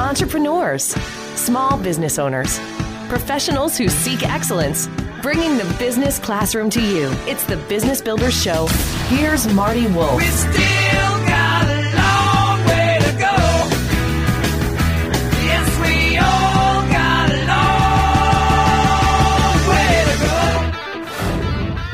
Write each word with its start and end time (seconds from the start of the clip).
entrepreneurs, 0.00 0.94
small 1.36 1.76
business 1.76 2.18
owners, 2.18 2.58
professionals 3.08 3.76
who 3.76 3.86
seek 3.88 4.22
excellence, 4.26 4.88
bringing 5.20 5.58
the 5.58 5.76
business 5.78 6.18
classroom 6.18 6.70
to 6.70 6.80
you. 6.80 7.10
It's 7.26 7.44
the 7.44 7.58
Business 7.68 8.00
Builders 8.00 8.42
Show. 8.42 8.66
Here's 9.08 9.46
Marty 9.52 9.86
Wolf. 9.88 10.16
We 10.16 10.24
still 10.24 11.18
got 11.28 11.68
a 11.68 11.82
long 11.94 12.64
way 12.66 12.98
to 12.98 13.12
go. 13.12 13.36
Yes, 15.44 15.68
we 15.82 16.16
all 16.16 16.82
got 16.88 17.30
a 17.30 17.36
long 17.52 19.60
way 19.68 20.04
to 20.08 20.16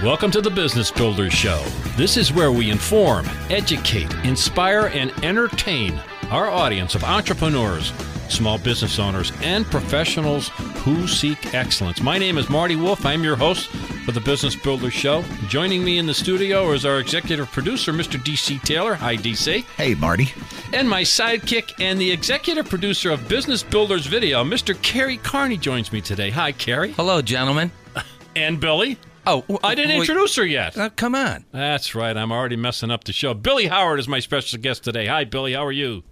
go. 0.01 0.07
Welcome 0.07 0.31
to 0.31 0.41
the 0.41 0.51
Business 0.51 0.93
Builders 0.93 1.33
Show. 1.33 1.61
This 1.97 2.17
is 2.17 2.33
where 2.33 2.53
we 2.53 2.71
inform, 2.71 3.27
educate, 3.51 4.15
inspire, 4.23 4.93
and 4.95 5.11
entertain 5.25 6.01
our 6.31 6.49
audience 6.49 6.95
of 6.95 7.05
entrepreneurs, 7.05 7.93
small 8.29 8.59
business 8.59 8.99
owners, 8.99 9.33
and 9.43 9.65
professionals 9.67 10.49
who 10.85 11.07
seek 11.07 11.55
excellence. 11.55 12.01
My 12.03 12.19
name 12.19 12.37
is 12.39 12.49
Marty 12.51 12.75
Wolf. 12.77 13.07
I'm 13.07 13.23
your 13.23 13.37
host 13.37 13.69
for 14.05 14.13
the 14.13 14.21
Business 14.21 14.57
Builders 14.57 14.93
Show. 14.93 15.23
Joining 15.49 15.85
me 15.85 15.99
in 15.99 16.07
the 16.07 16.15
studio 16.15 16.73
is 16.73 16.85
our 16.85 16.99
executive 16.99 17.51
producer, 17.53 17.93
Mr. 17.93 18.19
DC 18.19 18.61
Taylor. 18.63 18.95
Hi, 18.95 19.17
DC. 19.17 19.65
Hey, 19.77 19.95
Marty. 19.95 20.33
And 20.73 20.89
my 20.89 21.03
sidekick 21.03 21.75
and 21.81 22.01
the 22.01 22.11
executive 22.11 22.69
producer 22.69 23.11
of 23.11 23.29
Business 23.29 23.63
Builders 23.63 24.07
Video, 24.07 24.43
Mr. 24.43 24.81
Kerry 24.83 25.19
Carney, 25.19 25.57
joins 25.57 25.93
me 25.93 26.01
today. 26.01 26.31
Hi, 26.31 26.51
Kerry. 26.53 26.93
Hello, 26.93 27.23
gentlemen. 27.23 27.71
And 28.37 28.61
Billee. 28.61 28.99
Oh, 29.27 29.41
w- 29.49 29.59
I 29.65 29.75
didn't 29.75 29.93
wait, 29.93 30.01
introduce 30.01 30.37
her 30.37 30.45
yet. 30.45 30.77
uh, 30.77 30.91
come 30.91 31.15
on. 31.15 31.47
That's 31.53 31.95
right. 31.95 32.15
I'm 32.15 32.31
already 32.31 32.57
messing 32.57 32.91
up 32.91 33.05
the 33.05 33.15
show. 33.15 33.33
Billee 33.33 33.69
Howard 33.69 33.99
is 33.99 34.07
my 34.09 34.21
special 34.21 34.59
guest 34.61 34.85
today. 34.85 35.07
Hi, 35.07 35.25
Billee. 35.25 35.55
How 35.55 35.65
are 35.65 35.73
you? 35.73 36.05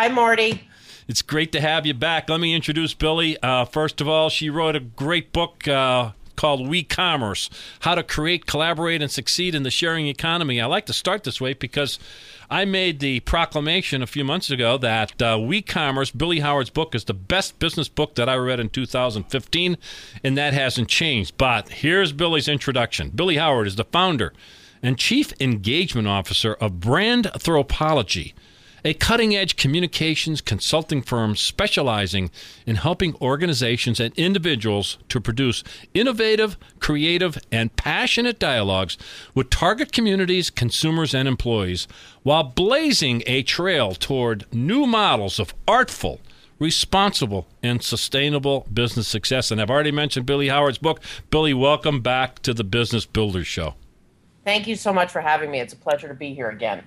Hi, 0.00 0.06
Marty. 0.06 0.62
It's 1.08 1.22
great 1.22 1.50
to 1.50 1.60
have 1.60 1.84
you 1.84 1.92
back. 1.92 2.30
Let 2.30 2.38
me 2.38 2.54
introduce 2.54 2.94
Billee. 2.94 3.36
Uh, 3.42 3.64
first 3.64 4.00
of 4.00 4.06
all, 4.06 4.30
she 4.30 4.48
wrote 4.48 4.76
a 4.76 4.80
great 4.80 5.32
book 5.32 5.66
uh, 5.66 6.12
called 6.36 6.68
We 6.68 6.84
Commerce 6.84 7.50
How 7.80 7.96
to 7.96 8.04
Create, 8.04 8.46
Collaborate, 8.46 9.02
and 9.02 9.10
Succeed 9.10 9.56
in 9.56 9.64
the 9.64 9.72
Sharing 9.72 10.06
Economy. 10.06 10.60
I 10.60 10.66
like 10.66 10.86
to 10.86 10.92
start 10.92 11.24
this 11.24 11.40
way 11.40 11.52
because 11.52 11.98
I 12.48 12.64
made 12.64 13.00
the 13.00 13.18
proclamation 13.18 14.00
a 14.00 14.06
few 14.06 14.22
months 14.22 14.50
ago 14.50 14.78
that 14.78 15.20
uh, 15.20 15.36
We 15.42 15.62
Commerce, 15.62 16.12
Billee 16.12 16.38
Howard's 16.38 16.70
book, 16.70 16.94
is 16.94 17.02
the 17.02 17.12
best 17.12 17.58
business 17.58 17.88
book 17.88 18.14
that 18.14 18.28
I 18.28 18.36
read 18.36 18.60
in 18.60 18.68
2015, 18.68 19.76
and 20.22 20.38
that 20.38 20.54
hasn't 20.54 20.88
changed. 20.88 21.36
But 21.36 21.70
here's 21.70 22.12
Billee's 22.12 22.46
introduction 22.46 23.10
Billee 23.10 23.38
Howard 23.38 23.66
is 23.66 23.74
the 23.74 23.84
founder 23.84 24.32
and 24.80 24.96
chief 24.96 25.32
engagement 25.40 26.06
officer 26.06 26.54
of 26.54 26.74
Brandthropologie 26.74 28.34
a 28.84 28.94
cutting 28.94 29.34
edge 29.34 29.56
communications 29.56 30.40
consulting 30.40 31.02
firm 31.02 31.36
specializing 31.36 32.30
in 32.66 32.76
helping 32.76 33.14
organizations 33.16 34.00
and 34.00 34.16
individuals 34.16 34.98
to 35.08 35.20
produce 35.20 35.64
innovative, 35.94 36.56
creative, 36.78 37.38
and 37.50 37.74
passionate 37.76 38.38
dialogues 38.38 38.96
with 39.34 39.50
target 39.50 39.92
communities, 39.92 40.50
consumers, 40.50 41.14
and 41.14 41.28
employees, 41.28 41.88
while 42.22 42.44
blazing 42.44 43.22
a 43.26 43.42
trail 43.42 43.94
toward 43.94 44.46
new 44.52 44.86
models 44.86 45.38
of 45.38 45.54
artful, 45.66 46.20
responsible, 46.58 47.46
and 47.62 47.82
sustainable 47.82 48.66
business 48.72 49.08
success. 49.08 49.50
And 49.50 49.60
I've 49.60 49.70
already 49.70 49.92
mentioned 49.92 50.26
Billee 50.26 50.48
Howard's 50.48 50.78
book. 50.78 51.00
Billee, 51.30 51.54
welcome 51.54 52.00
back 52.00 52.40
to 52.40 52.52
the 52.52 52.64
Business 52.64 53.06
Builders 53.06 53.46
Show. 53.46 53.74
Thank 54.44 54.66
you 54.66 54.76
so 54.76 54.92
much 54.92 55.12
for 55.12 55.20
having 55.20 55.50
me. 55.50 55.60
It's 55.60 55.74
a 55.74 55.76
pleasure 55.76 56.08
to 56.08 56.14
be 56.14 56.34
here 56.34 56.48
again. 56.48 56.82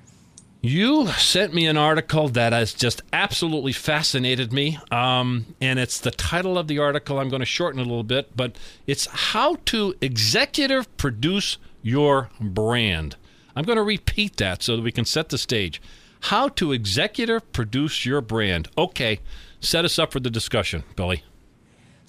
You 0.64 1.08
sent 1.08 1.56
me 1.56 1.66
an 1.66 1.76
article 1.76 2.30
that 2.30 2.54
has 2.54 2.76
just 2.76 3.02
absolutely 3.12 3.72
fascinated 3.72 4.54
me. 4.54 4.78
Um, 4.92 5.48
and 5.60 5.80
it's 5.80 6.00
the 6.00 6.12
title 6.12 6.56
of 6.56 6.68
the 6.68 6.78
article. 6.78 7.18
I'm 7.18 7.30
going 7.30 7.40
to 7.40 7.48
shorten 7.48 7.80
it 7.80 7.88
a 7.88 7.90
little 7.90 8.04
bit, 8.04 8.38
but 8.38 8.56
it's 8.86 9.08
How 9.08 9.56
to 9.66 9.96
Executive 10.02 10.96
Produce 10.98 11.58
Your 11.82 12.30
Brand. 12.40 13.16
I'm 13.56 13.66
going 13.66 13.78
to 13.78 13.84
repeat 13.84 14.38
that 14.38 14.62
so 14.62 14.76
that 14.76 14.84
we 14.84 14.92
can 14.92 15.06
set 15.06 15.30
the 15.30 15.40
stage. 15.40 15.82
How 16.26 16.48
to 16.50 16.72
executive 16.72 17.52
produce 17.52 18.06
your 18.06 18.22
brand. 18.22 18.70
Okay, 18.78 19.20
set 19.60 19.84
us 19.86 19.98
up 19.98 20.12
for 20.12 20.20
the 20.20 20.30
discussion, 20.30 20.84
Billee. 20.96 21.24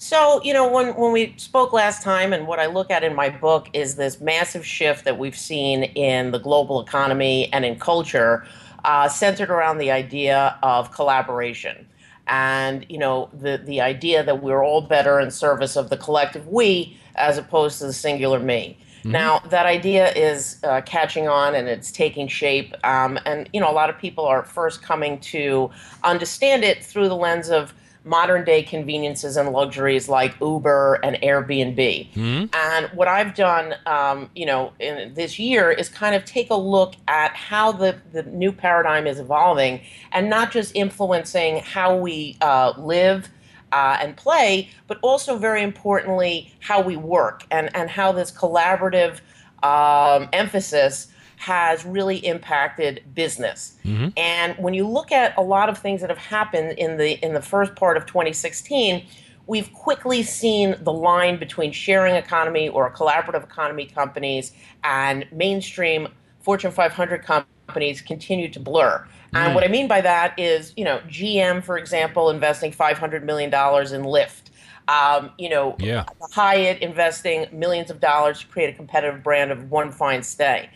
So, 0.03 0.43
you 0.43 0.51
know, 0.51 0.69
when, 0.69 0.87
when 0.95 1.13
we 1.13 1.33
spoke 1.37 1.71
last 1.71 2.03
time, 2.03 2.33
and 2.33 2.45
what 2.45 2.59
I 2.59 2.65
look 2.65 2.91
at 2.91 3.05
in 3.05 3.15
my 3.15 3.29
book 3.29 3.69
is 3.71 3.95
this 3.95 4.19
massive 4.19 4.65
shift 4.65 5.05
that 5.05 5.17
we've 5.17 5.37
seen 5.37 5.83
in 5.83 6.31
the 6.31 6.39
global 6.39 6.81
economy 6.81 7.47
and 7.53 7.63
in 7.63 7.79
culture 7.79 8.45
uh, 8.83 9.07
centered 9.07 9.49
around 9.49 9.77
the 9.77 9.91
idea 9.91 10.59
of 10.61 10.91
collaboration. 10.91 11.87
And, 12.27 12.85
you 12.89 12.97
know, 12.97 13.29
the, 13.31 13.61
the 13.63 13.79
idea 13.79 14.25
that 14.25 14.43
we're 14.43 14.61
all 14.61 14.81
better 14.81 15.21
in 15.21 15.31
service 15.31 15.77
of 15.77 15.89
the 15.89 15.95
collective 15.95 16.49
we 16.49 16.97
as 17.15 17.37
opposed 17.37 17.79
to 17.79 17.85
the 17.85 17.93
singular 17.93 18.39
me. 18.39 18.77
Now, 19.05 19.39
that 19.49 19.65
idea 19.65 20.11
is 20.13 20.59
uh, 20.63 20.81
catching 20.81 21.29
on 21.29 21.55
and 21.55 21.69
it's 21.69 21.93
taking 21.93 22.27
shape. 22.27 22.73
Um, 22.85 23.17
and, 23.25 23.49
you 23.53 23.61
know, 23.61 23.69
a 23.69 23.73
lot 23.73 23.89
of 23.89 23.97
people 23.97 24.25
are 24.25 24.43
first 24.43 24.81
coming 24.81 25.19
to 25.21 25.71
understand 26.03 26.65
it 26.65 26.83
through 26.83 27.07
the 27.07 27.15
lens 27.15 27.49
of 27.49 27.73
modern 28.05 28.43
day 28.43 28.63
conveniences 28.63 29.37
and 29.37 29.49
luxuries 29.49 30.09
like 30.09 30.35
Uber 30.41 30.95
and 31.03 31.15
Airbnb. 31.17 32.09
And 32.53 32.87
what 32.87 33.07
I've 33.07 33.33
done, 33.33 33.75
um, 33.85 34.29
you 34.35 34.45
know, 34.45 34.73
in 34.79 35.13
this 35.13 35.39
year 35.39 35.71
is 35.71 35.87
kind 35.87 36.13
of 36.15 36.25
take 36.25 36.49
a 36.49 36.55
look 36.55 36.95
at 37.07 37.33
how 37.35 37.71
the, 37.71 37.97
the 38.11 38.23
new 38.23 38.51
paradigm 38.51 39.07
is 39.07 39.19
evolving 39.19 39.81
and 40.11 40.29
not 40.29 40.51
just 40.51 40.75
influencing 40.75 41.59
how 41.59 41.95
we 41.95 42.37
uh, 42.41 42.73
live 42.77 43.29
uh, 43.71 43.97
and 44.01 44.17
play, 44.17 44.69
but 44.87 44.99
also 45.01 45.37
very 45.37 45.63
importantly, 45.63 46.53
how 46.59 46.81
we 46.81 46.97
work 46.97 47.45
and, 47.51 47.75
and 47.75 47.89
how 47.89 48.11
this 48.11 48.31
collaborative 48.31 49.21
um, 49.63 50.27
emphasis 50.33 51.07
has 51.43 51.83
really 51.83 52.17
impacted 52.25 53.03
business. 53.13 53.75
Mm-hmm. 53.83 54.09
And 54.15 54.55
when 54.57 54.73
you 54.73 54.87
look 54.87 55.11
at 55.11 55.37
a 55.37 55.41
lot 55.41 55.67
of 55.67 55.77
things 55.77 55.99
that 55.99 56.09
have 56.09 56.17
happened 56.17 56.79
in 56.79 56.95
the 56.95 57.23
in 57.23 57.33
the 57.33 57.41
first 57.41 57.75
part 57.75 57.97
of 57.97 58.05
2016, 58.05 59.05
we've 59.45 59.73
quickly 59.73 60.23
seen 60.23 60.75
the 60.79 60.93
line 60.93 61.37
between 61.37 61.73
sharing 61.73 62.15
economy 62.15 62.69
or 62.69 62.89
collaborative 62.89 63.43
economy 63.43 63.85
companies 63.85 64.53
and 64.85 65.25
mainstream 65.33 66.07
Fortune 66.39 66.71
500 66.71 67.23
companies 67.23 68.01
continue 68.01 68.47
to 68.49 68.59
blur. 68.61 69.05
And 69.33 69.51
mm. 69.51 69.55
what 69.55 69.65
I 69.65 69.67
mean 69.67 69.89
by 69.89 69.99
that 69.99 70.39
is, 70.39 70.71
you 70.77 70.85
know, 70.85 70.99
GM, 71.09 71.61
for 71.61 71.77
example, 71.77 72.29
investing 72.29 72.71
$500 72.71 73.23
million 73.23 73.49
in 73.49 74.03
Lyft. 74.03 74.42
Um, 74.87 75.31
you 75.37 75.49
know, 75.49 75.75
Yeah. 75.79 76.05
Hyatt 76.31 76.81
investing 76.81 77.47
millions 77.51 77.89
of 77.89 77.99
dollars 77.99 78.41
to 78.41 78.47
create 78.47 78.69
a 78.69 78.73
competitive 78.73 79.23
brand 79.23 79.51
of 79.51 79.59
onefinestay. 79.69 80.67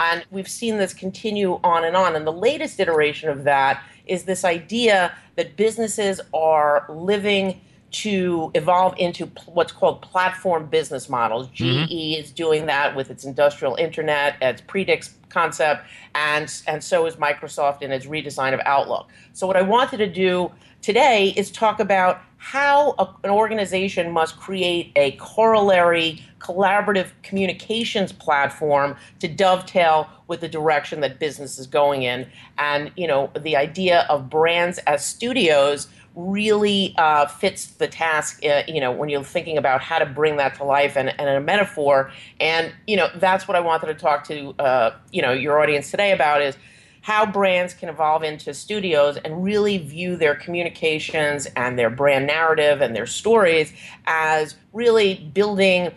And 0.00 0.24
we've 0.30 0.48
seen 0.48 0.78
this 0.78 0.92
continue 0.94 1.60
on 1.62 1.84
and 1.84 1.96
on. 1.96 2.16
And 2.16 2.26
the 2.26 2.32
latest 2.32 2.80
iteration 2.80 3.28
of 3.28 3.44
that 3.44 3.82
is 4.06 4.24
this 4.24 4.44
idea 4.44 5.12
that 5.36 5.56
businesses 5.56 6.20
are 6.34 6.86
living 6.88 7.60
to 7.92 8.50
evolve 8.54 8.94
into 8.96 9.26
pl- 9.26 9.52
what's 9.52 9.70
called 9.70 10.00
platform 10.02 10.66
business 10.66 11.08
models. 11.10 11.46
GE 11.48 12.16
is 12.18 12.30
doing 12.30 12.64
that 12.66 12.96
with 12.96 13.10
its 13.10 13.24
industrial 13.24 13.74
internet, 13.76 14.36
its 14.40 14.62
Predix 14.62 15.10
concept, 15.28 15.84
and 16.14 16.52
and 16.66 16.82
so 16.82 17.04
is 17.06 17.16
Microsoft 17.16 17.82
in 17.82 17.92
its 17.92 18.06
redesign 18.06 18.54
of 18.54 18.60
Outlook. 18.64 19.08
So 19.34 19.46
what 19.46 19.56
I 19.56 19.62
wanted 19.62 19.98
to 19.98 20.06
do 20.06 20.50
today 20.80 21.34
is 21.36 21.50
talk 21.50 21.80
about 21.80 22.22
how 22.42 22.96
a, 22.98 23.08
an 23.22 23.30
organization 23.30 24.10
must 24.10 24.36
create 24.36 24.90
a 24.96 25.12
corollary 25.12 26.20
collaborative 26.40 27.10
communications 27.22 28.10
platform 28.10 28.96
to 29.20 29.28
dovetail 29.28 30.08
with 30.26 30.40
the 30.40 30.48
direction 30.48 30.98
that 31.02 31.20
business 31.20 31.56
is 31.56 31.68
going 31.68 32.02
in. 32.02 32.26
And 32.58 32.90
you 32.96 33.06
know 33.06 33.30
the 33.38 33.54
idea 33.54 34.06
of 34.10 34.28
brands 34.28 34.78
as 34.88 35.04
studios 35.06 35.86
really 36.16 36.96
uh, 36.98 37.26
fits 37.26 37.66
the 37.66 37.86
task 37.86 38.44
uh, 38.44 38.64
you 38.66 38.80
know 38.80 38.90
when 38.90 39.08
you're 39.08 39.22
thinking 39.22 39.56
about 39.56 39.80
how 39.80 40.00
to 40.00 40.06
bring 40.06 40.36
that 40.38 40.56
to 40.56 40.64
life 40.64 40.96
and, 40.96 41.10
and 41.20 41.28
a 41.28 41.40
metaphor. 41.40 42.10
And 42.40 42.72
you 42.88 42.96
know 42.96 43.08
that's 43.14 43.46
what 43.46 43.56
i 43.56 43.60
wanted 43.60 43.86
to 43.86 43.94
talk 43.94 44.24
to 44.24 44.52
uh, 44.58 44.96
you 45.12 45.22
know 45.22 45.32
your 45.32 45.60
audience 45.60 45.92
today 45.92 46.10
about 46.10 46.42
is 46.42 46.56
how 47.02 47.26
brands 47.26 47.74
can 47.74 47.88
evolve 47.88 48.22
into 48.22 48.54
studios 48.54 49.16
and 49.18 49.44
really 49.44 49.76
view 49.78 50.16
their 50.16 50.34
communications 50.34 51.46
and 51.56 51.78
their 51.78 51.90
brand 51.90 52.26
narrative 52.26 52.80
and 52.80 52.94
their 52.96 53.06
stories 53.06 53.72
as 54.06 54.54
really 54.72 55.14
building, 55.34 55.90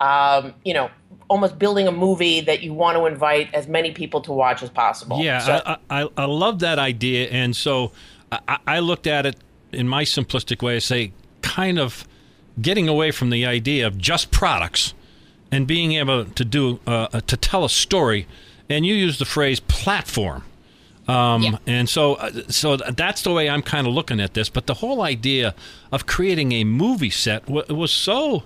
um, 0.00 0.52
you 0.64 0.74
know, 0.74 0.90
almost 1.28 1.58
building 1.58 1.86
a 1.86 1.92
movie 1.92 2.40
that 2.40 2.62
you 2.62 2.72
want 2.72 2.96
to 2.96 3.04
invite 3.06 3.52
as 3.52 3.68
many 3.68 3.90
people 3.92 4.20
to 4.22 4.32
watch 4.32 4.62
as 4.62 4.70
possible. 4.70 5.22
Yeah, 5.22 5.38
So- 5.40 5.62
I, 5.64 6.02
I, 6.02 6.08
I 6.16 6.24
love 6.24 6.60
that 6.60 6.78
idea. 6.78 7.28
And 7.28 7.54
so 7.54 7.92
I, 8.32 8.58
I 8.66 8.78
looked 8.80 9.06
at 9.06 9.26
it 9.26 9.36
in 9.72 9.86
my 9.88 10.04
simplistic 10.04 10.62
way, 10.62 10.76
I 10.76 10.78
say, 10.80 11.12
kind 11.42 11.78
of 11.78 12.06
getting 12.62 12.88
away 12.88 13.10
from 13.10 13.28
the 13.30 13.44
idea 13.44 13.86
of 13.86 13.98
just 13.98 14.30
products 14.30 14.94
and 15.52 15.66
being 15.66 15.92
able 15.92 16.24
to 16.24 16.44
do 16.44 16.80
uh, 16.86 17.20
to 17.20 17.36
tell 17.36 17.64
a 17.64 17.68
story. 17.68 18.26
And 18.68 18.84
you 18.84 18.94
use 18.94 19.18
the 19.18 19.24
phrase 19.24 19.60
platform. 19.60 20.42
Um, 21.08 21.42
Yeah. 21.42 21.58
And 21.68 21.88
so, 21.88 22.14
uh, 22.14 22.30
so 22.48 22.76
that's 22.76 23.22
the 23.22 23.32
way 23.32 23.48
I'm 23.48 23.62
kind 23.62 23.86
of 23.86 23.92
looking 23.92 24.20
at 24.20 24.34
this. 24.34 24.48
But 24.48 24.66
the 24.66 24.74
whole 24.74 25.02
idea 25.02 25.54
of 25.92 26.06
creating 26.06 26.52
a 26.52 26.64
movie 26.64 27.10
set 27.10 27.48
wa- 27.48 27.62
was 27.68 27.92
so. 27.92 28.42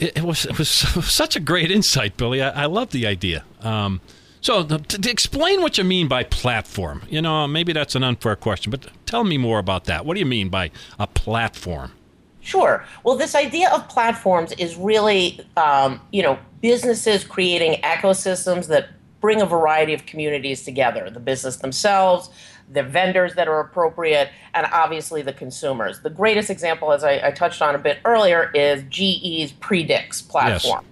It, 0.00 0.16
it 0.18 0.22
was 0.24 0.44
it 0.46 0.58
was 0.58 0.68
such 1.22 1.36
a 1.36 1.40
great 1.40 1.70
insight, 1.70 2.16
Billee. 2.16 2.42
I, 2.42 2.64
I 2.64 2.66
love 2.66 2.90
the 2.90 3.06
idea. 3.06 3.44
Um, 3.60 4.00
so, 4.40 4.64
to, 4.64 4.78
to 4.78 5.10
explain 5.10 5.60
what 5.62 5.78
you 5.78 5.84
mean 5.84 6.08
by 6.08 6.24
platform. 6.24 7.02
You 7.08 7.22
know, 7.22 7.46
maybe 7.46 7.72
that's 7.72 7.94
an 7.94 8.02
unfair 8.02 8.34
question, 8.36 8.70
but 8.70 8.88
tell 9.06 9.22
me 9.22 9.38
more 9.38 9.58
about 9.60 9.84
that. 9.84 10.04
What 10.04 10.14
do 10.14 10.20
you 10.20 10.26
mean 10.26 10.48
by 10.48 10.70
a 10.98 11.06
platform? 11.06 11.92
Sure. 12.40 12.84
Well, 13.04 13.16
this 13.16 13.34
idea 13.34 13.70
of 13.70 13.88
platforms 13.88 14.52
is 14.52 14.76
really, 14.76 15.40
um, 15.56 16.00
you 16.10 16.22
know, 16.22 16.38
businesses 16.60 17.24
creating 17.24 17.80
ecosystems 17.82 18.66
that 18.68 18.88
bring 19.20 19.42
a 19.42 19.46
variety 19.46 19.92
of 19.92 20.06
communities 20.06 20.64
together 20.64 21.10
the 21.10 21.20
business 21.20 21.56
themselves, 21.56 22.30
the 22.72 22.82
vendors 22.82 23.34
that 23.34 23.48
are 23.48 23.60
appropriate, 23.60 24.30
and 24.54 24.66
obviously 24.72 25.22
the 25.22 25.32
consumers. 25.32 26.00
The 26.00 26.10
greatest 26.10 26.50
example, 26.50 26.92
as 26.92 27.04
I, 27.04 27.28
I 27.28 27.30
touched 27.30 27.60
on 27.60 27.74
a 27.74 27.78
bit 27.78 27.98
earlier, 28.04 28.50
is 28.54 28.82
GE's 28.88 29.52
Predix 29.52 30.26
platform. 30.26 30.84
Yes. 30.84 30.89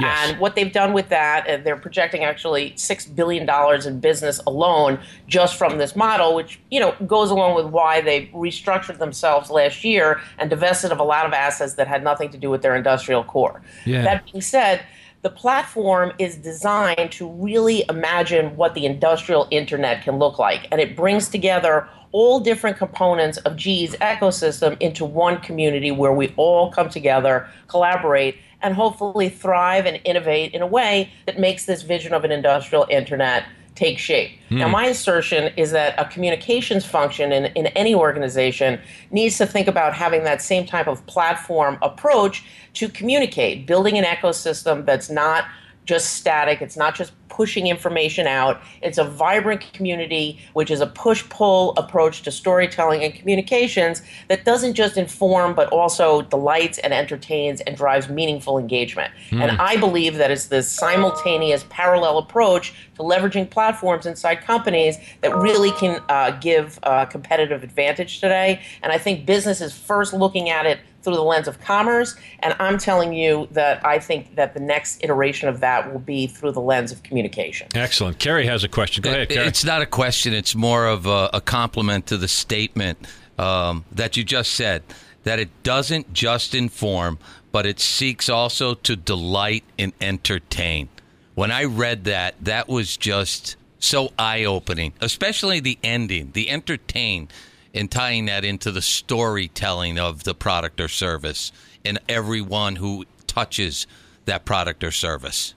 And 0.00 0.38
what 0.38 0.54
they've 0.54 0.72
done 0.72 0.92
with 0.92 1.08
that, 1.08 1.48
uh, 1.48 1.56
they're 1.58 1.76
projecting 1.76 2.24
actually 2.24 2.72
six 2.76 3.06
billion 3.06 3.46
dollars 3.46 3.86
in 3.86 4.00
business 4.00 4.40
alone 4.46 4.98
just 5.26 5.56
from 5.56 5.78
this 5.78 5.96
model, 5.96 6.34
which 6.34 6.60
you 6.70 6.80
know 6.80 6.94
goes 7.06 7.30
along 7.30 7.56
with 7.56 7.66
why 7.66 8.00
they 8.00 8.26
restructured 8.26 8.98
themselves 8.98 9.50
last 9.50 9.84
year 9.84 10.20
and 10.38 10.50
divested 10.50 10.92
of 10.92 11.00
a 11.00 11.04
lot 11.04 11.26
of 11.26 11.32
assets 11.32 11.74
that 11.74 11.88
had 11.88 12.04
nothing 12.04 12.30
to 12.30 12.38
do 12.38 12.50
with 12.50 12.62
their 12.62 12.76
industrial 12.76 13.24
core. 13.24 13.60
Yeah. 13.84 14.02
That 14.02 14.24
being 14.30 14.40
said, 14.40 14.84
the 15.22 15.30
platform 15.30 16.12
is 16.18 16.36
designed 16.36 17.10
to 17.12 17.28
really 17.28 17.84
imagine 17.88 18.56
what 18.56 18.74
the 18.74 18.86
industrial 18.86 19.48
internet 19.50 20.04
can 20.04 20.18
look 20.18 20.38
like, 20.38 20.68
and 20.70 20.80
it 20.80 20.96
brings 20.96 21.28
together 21.28 21.88
all 22.12 22.40
different 22.40 22.76
components 22.76 23.36
of 23.38 23.56
GE's 23.56 23.94
ecosystem 23.96 24.80
into 24.80 25.04
one 25.04 25.40
community 25.40 25.90
where 25.90 26.12
we 26.12 26.32
all 26.36 26.70
come 26.70 26.88
together, 26.88 27.48
collaborate, 27.66 28.36
and 28.62 28.74
hopefully 28.74 29.28
thrive 29.28 29.86
and 29.86 30.00
innovate 30.04 30.52
in 30.52 30.62
a 30.62 30.66
way 30.66 31.10
that 31.26 31.38
makes 31.38 31.66
this 31.66 31.82
vision 31.82 32.12
of 32.12 32.24
an 32.24 32.32
industrial 32.32 32.86
internet 32.90 33.44
take 33.78 33.98
shape. 33.98 34.32
Now, 34.50 34.66
hmm. 34.66 34.72
my 34.72 34.86
assertion 34.86 35.52
is 35.56 35.70
that 35.70 35.94
a 35.98 36.04
communications 36.06 36.84
function 36.84 37.30
in, 37.30 37.46
in 37.54 37.68
any 37.68 37.94
organization 37.94 38.80
needs 39.12 39.38
to 39.38 39.46
think 39.46 39.68
about 39.68 39.94
having 39.94 40.24
that 40.24 40.42
same 40.42 40.66
type 40.66 40.88
of 40.88 41.06
platform 41.06 41.78
approach 41.80 42.44
to 42.74 42.88
communicate, 42.88 43.66
building 43.66 43.96
an 43.96 44.04
ecosystem 44.04 44.84
that's 44.84 45.08
not 45.08 45.44
just 45.84 46.14
static, 46.14 46.60
it's 46.60 46.76
not 46.76 46.96
just 46.96 47.12
pushing 47.38 47.68
information 47.68 48.26
out. 48.26 48.60
It's 48.82 48.98
a 48.98 49.04
vibrant 49.04 49.72
community, 49.72 50.40
which 50.54 50.72
is 50.72 50.80
a 50.80 50.88
push 50.88 51.22
pull 51.28 51.72
approach 51.76 52.22
to 52.22 52.32
storytelling 52.32 53.04
and 53.04 53.14
communications 53.14 54.02
that 54.26 54.44
doesn't 54.44 54.74
just 54.74 54.96
inform, 54.96 55.54
but 55.54 55.68
also 55.68 56.22
delights 56.22 56.78
and 56.78 56.92
entertains 56.92 57.60
and 57.60 57.76
drives 57.76 58.08
meaningful 58.08 58.58
engagement. 58.58 59.12
And 59.30 59.52
I 59.52 59.76
believe 59.76 60.16
that 60.16 60.32
it's 60.32 60.46
this 60.46 60.68
simultaneous, 60.68 61.64
parallel 61.68 62.18
approach 62.18 62.74
to 62.96 63.02
leveraging 63.04 63.48
platforms 63.48 64.04
inside 64.04 64.40
companies 64.40 64.96
that 65.20 65.32
really 65.36 65.70
can 65.78 66.02
uh, 66.08 66.32
give 66.40 66.80
uh, 66.82 67.04
competitive 67.04 67.62
advantage 67.62 68.18
today. 68.18 68.60
And 68.82 68.92
I 68.92 68.98
think 68.98 69.26
business 69.26 69.60
is 69.60 69.72
first 69.78 70.12
looking 70.12 70.50
at 70.50 70.66
it 70.66 70.80
through 71.08 71.16
the 71.16 71.22
lens 71.22 71.48
of 71.48 71.58
commerce. 71.60 72.16
And 72.40 72.54
I'm 72.58 72.76
telling 72.76 73.14
you 73.14 73.48
that 73.52 73.84
I 73.84 73.98
think 73.98 74.34
that 74.34 74.52
the 74.52 74.60
next 74.60 75.02
iteration 75.02 75.48
of 75.48 75.60
that 75.60 75.90
will 75.90 76.00
be 76.00 76.26
through 76.26 76.52
the 76.52 76.60
lens 76.60 76.92
of 76.92 77.02
communication. 77.02 77.66
Excellent. 77.74 78.18
Kerry 78.18 78.44
has 78.44 78.62
a 78.62 78.68
question. 78.68 79.00
Go 79.00 79.08
ahead, 79.10 79.30
Kerry. 79.30 79.46
It's 79.46 79.64
not 79.64 79.80
a 79.80 79.86
question. 79.86 80.34
It's 80.34 80.54
more 80.54 80.86
of 80.86 81.06
a, 81.06 81.30
a 81.32 81.40
compliment 81.40 82.06
to 82.08 82.18
the 82.18 82.28
statement 82.28 82.98
um, 83.38 83.86
that 83.90 84.18
you 84.18 84.24
just 84.24 84.52
said 84.52 84.82
that 85.24 85.38
it 85.38 85.48
doesn't 85.62 86.12
just 86.12 86.54
inform, 86.54 87.18
but 87.52 87.64
it 87.64 87.80
seeks 87.80 88.28
also 88.28 88.74
to 88.74 88.94
delight 88.94 89.64
and 89.78 89.94
entertain. 90.02 90.90
When 91.34 91.50
I 91.50 91.64
read 91.64 92.04
that, 92.04 92.34
that 92.42 92.68
was 92.68 92.98
just 92.98 93.56
so 93.78 94.12
eye 94.18 94.44
opening, 94.44 94.92
especially 95.00 95.60
the 95.60 95.78
ending, 95.82 96.32
the 96.32 96.50
entertain, 96.50 97.28
and 97.74 97.90
tying 97.90 98.26
that 98.26 98.44
into 98.44 98.70
the 98.72 98.82
storytelling 98.82 99.98
of 99.98 100.24
the 100.24 100.34
product 100.34 100.80
or 100.80 100.88
service 100.88 101.52
and 101.84 101.98
everyone 102.08 102.76
who 102.76 103.04
touches 103.26 103.86
that 104.24 104.44
product 104.44 104.82
or 104.84 104.90
service. 104.90 105.54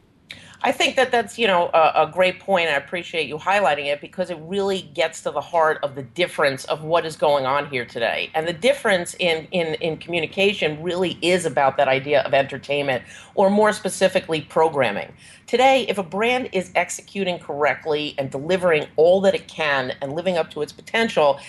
I 0.64 0.72
think 0.72 0.96
that 0.96 1.12
that's 1.12 1.40
you 1.40 1.48
know 1.48 1.72
a, 1.74 2.04
a 2.04 2.12
great 2.12 2.40
point. 2.40 2.70
I 2.70 2.74
appreciate 2.74 3.28
you 3.28 3.38
highlighting 3.38 3.86
it 3.86 4.00
because 4.00 4.30
it 4.30 4.38
really 4.42 4.84
gets 4.94 5.22
to 5.24 5.32
the 5.32 5.42
heart 5.42 5.80
of 5.82 5.96
the 5.96 6.04
difference 6.04 6.66
of 6.66 6.84
what 6.84 7.04
is 7.04 7.16
going 7.16 7.48
on 7.48 7.68
here 7.68 7.84
today. 7.84 8.30
And 8.36 8.48
the 8.48 8.54
difference 8.54 9.16
in 9.18 9.48
in 9.52 9.74
in 9.76 9.98
communication 9.98 10.82
really 10.84 11.18
is 11.22 11.46
about 11.46 11.78
that 11.78 11.88
idea 11.88 12.22
of 12.22 12.36
entertainment, 12.36 13.04
or 13.34 13.50
more 13.50 13.74
specifically, 13.74 14.42
programming. 14.42 15.12
Today, 15.48 15.86
if 15.90 15.98
a 15.98 16.04
brand 16.04 16.50
is 16.52 16.72
executing 16.76 17.40
correctly 17.40 18.14
and 18.20 18.30
delivering 18.30 18.86
all 18.98 19.20
that 19.22 19.34
it 19.34 19.48
can 19.48 19.94
and 20.00 20.14
living 20.14 20.38
up 20.38 20.52
to 20.52 20.62
its 20.62 20.72
potential, 20.72 21.40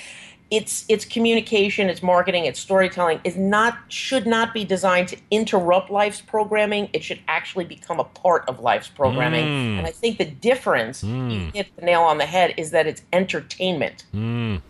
its 0.52 0.84
its 0.86 1.06
communication, 1.06 1.88
its 1.88 2.02
marketing, 2.02 2.44
its 2.44 2.60
storytelling 2.60 3.18
is 3.24 3.36
not 3.36 3.78
should 3.88 4.26
not 4.26 4.52
be 4.52 4.64
designed 4.64 5.08
to 5.08 5.16
interrupt 5.30 5.90
life's 5.90 6.20
programming. 6.20 6.90
It 6.92 7.02
should 7.02 7.20
actually 7.26 7.64
become 7.64 7.98
a 7.98 8.04
part 8.04 8.46
of 8.48 8.60
life's 8.60 8.88
programming. 8.88 9.46
Mm. 9.46 9.78
And 9.78 9.86
I 9.86 9.90
think 9.90 10.18
the 10.18 10.26
difference, 10.26 11.02
you 11.02 11.14
mm. 11.14 11.54
hit 11.54 11.74
the 11.76 11.86
nail 11.86 12.02
on 12.02 12.18
the 12.18 12.26
head, 12.26 12.52
is 12.58 12.70
that 12.72 12.86
it's 12.86 13.02
entertainment. 13.14 14.04
Mm. 14.14 14.60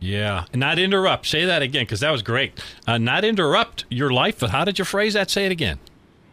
yeah. 0.00 0.46
Not 0.52 0.80
interrupt. 0.80 1.26
Say 1.26 1.44
that 1.44 1.62
again 1.62 1.82
because 1.82 2.00
that 2.00 2.10
was 2.10 2.22
great. 2.22 2.60
Uh, 2.84 2.98
not 2.98 3.24
interrupt 3.24 3.84
your 3.88 4.10
life. 4.10 4.40
But 4.40 4.50
how 4.50 4.64
did 4.64 4.80
you 4.80 4.84
phrase 4.84 5.14
that? 5.14 5.30
Say 5.30 5.46
it 5.46 5.52
again. 5.52 5.78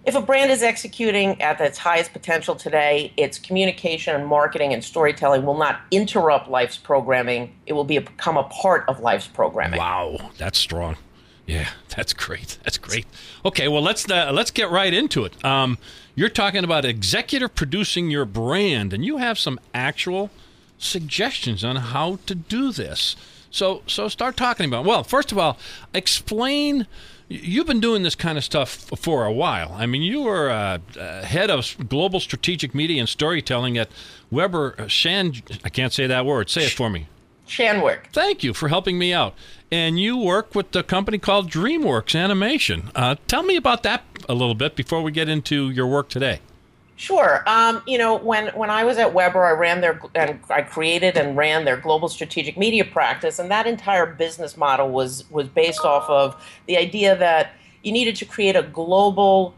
If 0.06 0.13
a 0.13 0.22
brand 0.22 0.52
is 0.52 0.62
executing 0.62 1.42
at 1.42 1.60
its 1.60 1.80
highest 1.80 2.13
potential 2.13 2.56
today, 2.56 3.12
its 3.18 3.40
communication 3.40 4.16
and 4.16 4.28
marketing 4.28 4.72
and 4.72 4.84
storytelling 4.84 5.44
will 5.44 5.57
not 5.57 5.81
interrupt 5.90 6.48
life's 6.48 6.78
programming. 6.78 7.56
It 7.66 7.74
will 7.74 7.84
be 7.84 7.98
become 7.98 8.38
a 8.38 8.44
part 8.44 8.86
of 8.88 9.00
life's 9.00 9.28
programming. 9.28 9.80
Wow, 9.80 10.31
that's 10.38 10.60
strong. 10.60 10.98
Yeah, 11.48 11.69
that's 11.96 12.13
great. 12.13 12.60
That's 12.63 12.78
great. 12.78 13.07
Okay, 13.44 13.68
well 13.68 13.81
let's 13.81 14.10
uh, 14.10 14.31
let's 14.31 14.52
get 14.52 14.69
right 14.69 14.94
into 14.94 15.25
it. 15.25 15.44
Um, 15.44 15.80
you're 16.13 16.30
talking 16.30 16.63
about 16.63 16.86
executive 16.86 17.56
producing 17.56 18.12
your 18.12 18.25
brand, 18.25 18.94
and 18.94 19.04
you 19.04 19.18
have 19.18 19.40
some 19.40 19.60
actual 19.74 20.30
suggestions 20.78 21.63
on 21.63 21.78
how 21.78 22.19
to 22.28 22.36
do 22.36 22.72
this. 22.72 23.16
So 23.56 23.81
so 23.88 24.10
start 24.10 24.36
talking 24.36 24.66
about. 24.66 24.84
Well, 24.86 25.04
first 25.04 25.31
of 25.31 25.38
all, 25.38 25.57
explain. 25.94 26.88
You've 27.27 27.65
been 27.65 27.79
doing 27.79 28.03
this 28.03 28.13
kind 28.13 28.38
of 28.38 28.44
stuff 28.44 28.70
for 28.70 29.25
a 29.25 29.32
while. 29.32 29.72
I 29.74 29.88
mean, 29.88 30.03
you 30.03 30.22
were 30.22 30.48
uh, 30.51 30.77
uh, 31.00 31.24
head 31.24 31.50
of 31.50 31.89
global 31.89 32.20
strategic 32.20 32.75
media 32.75 33.00
and 33.00 33.10
storytelling 33.10 33.79
at 33.79 33.89
Weber 34.29 34.75
Shan. 34.88 35.34
I 35.63 35.70
can't 35.70 35.91
say 35.91 36.06
that 36.06 36.24
word. 36.24 36.51
Say 36.51 36.65
it 36.65 36.74
for 36.74 36.88
me. 36.88 37.08
Shandwick. 37.48 38.08
Thank 38.12 38.44
you 38.44 38.53
for 38.53 38.68
helping 38.68 39.00
me 39.00 39.12
out. 39.12 39.34
And 39.72 40.00
you 40.00 40.18
work 40.18 40.53
with 40.53 40.75
a 40.75 40.84
company 40.84 41.18
called 41.18 41.50
DreamWorks 41.50 42.20
Animation. 42.20 42.91
Uh, 42.94 43.15
tell 43.27 43.41
me 43.41 43.56
about 43.56 43.82
that 43.84 44.03
a 44.29 44.34
little 44.34 44.56
bit 44.56 44.75
before 44.75 45.01
we 45.01 45.12
get 45.12 45.27
into 45.27 45.72
your 45.72 45.88
work 45.88 46.10
today. 46.10 46.41
Sure. 46.98 47.44
Um, 47.46 47.82
you 47.86 47.98
know, 47.98 48.18
when 48.18 48.48
when 48.56 48.70
I 48.70 48.86
was 48.86 48.98
at 48.98 49.14
Weber, 49.14 49.44
I 49.44 49.52
ran 49.52 49.82
their 49.82 50.00
and 50.16 50.40
I 50.50 50.62
created 50.62 51.18
and 51.18 51.36
ran 51.36 51.66
their 51.66 51.75
global 51.75 52.08
strategic 52.08 52.58
media 52.58 52.86
practice, 52.86 53.38
and 53.38 53.52
that 53.52 53.68
entire 53.68 54.06
business 54.06 54.56
model 54.56 54.90
was 54.90 55.30
was 55.30 55.50
based 55.50 55.82
off 55.82 56.10
of 56.10 56.42
the 56.68 56.78
idea 56.78 57.18
that 57.18 57.52
you 57.84 57.92
needed 57.92 58.16
to 58.18 58.25
create 58.25 58.56
a 58.56 58.64
global 58.64 59.54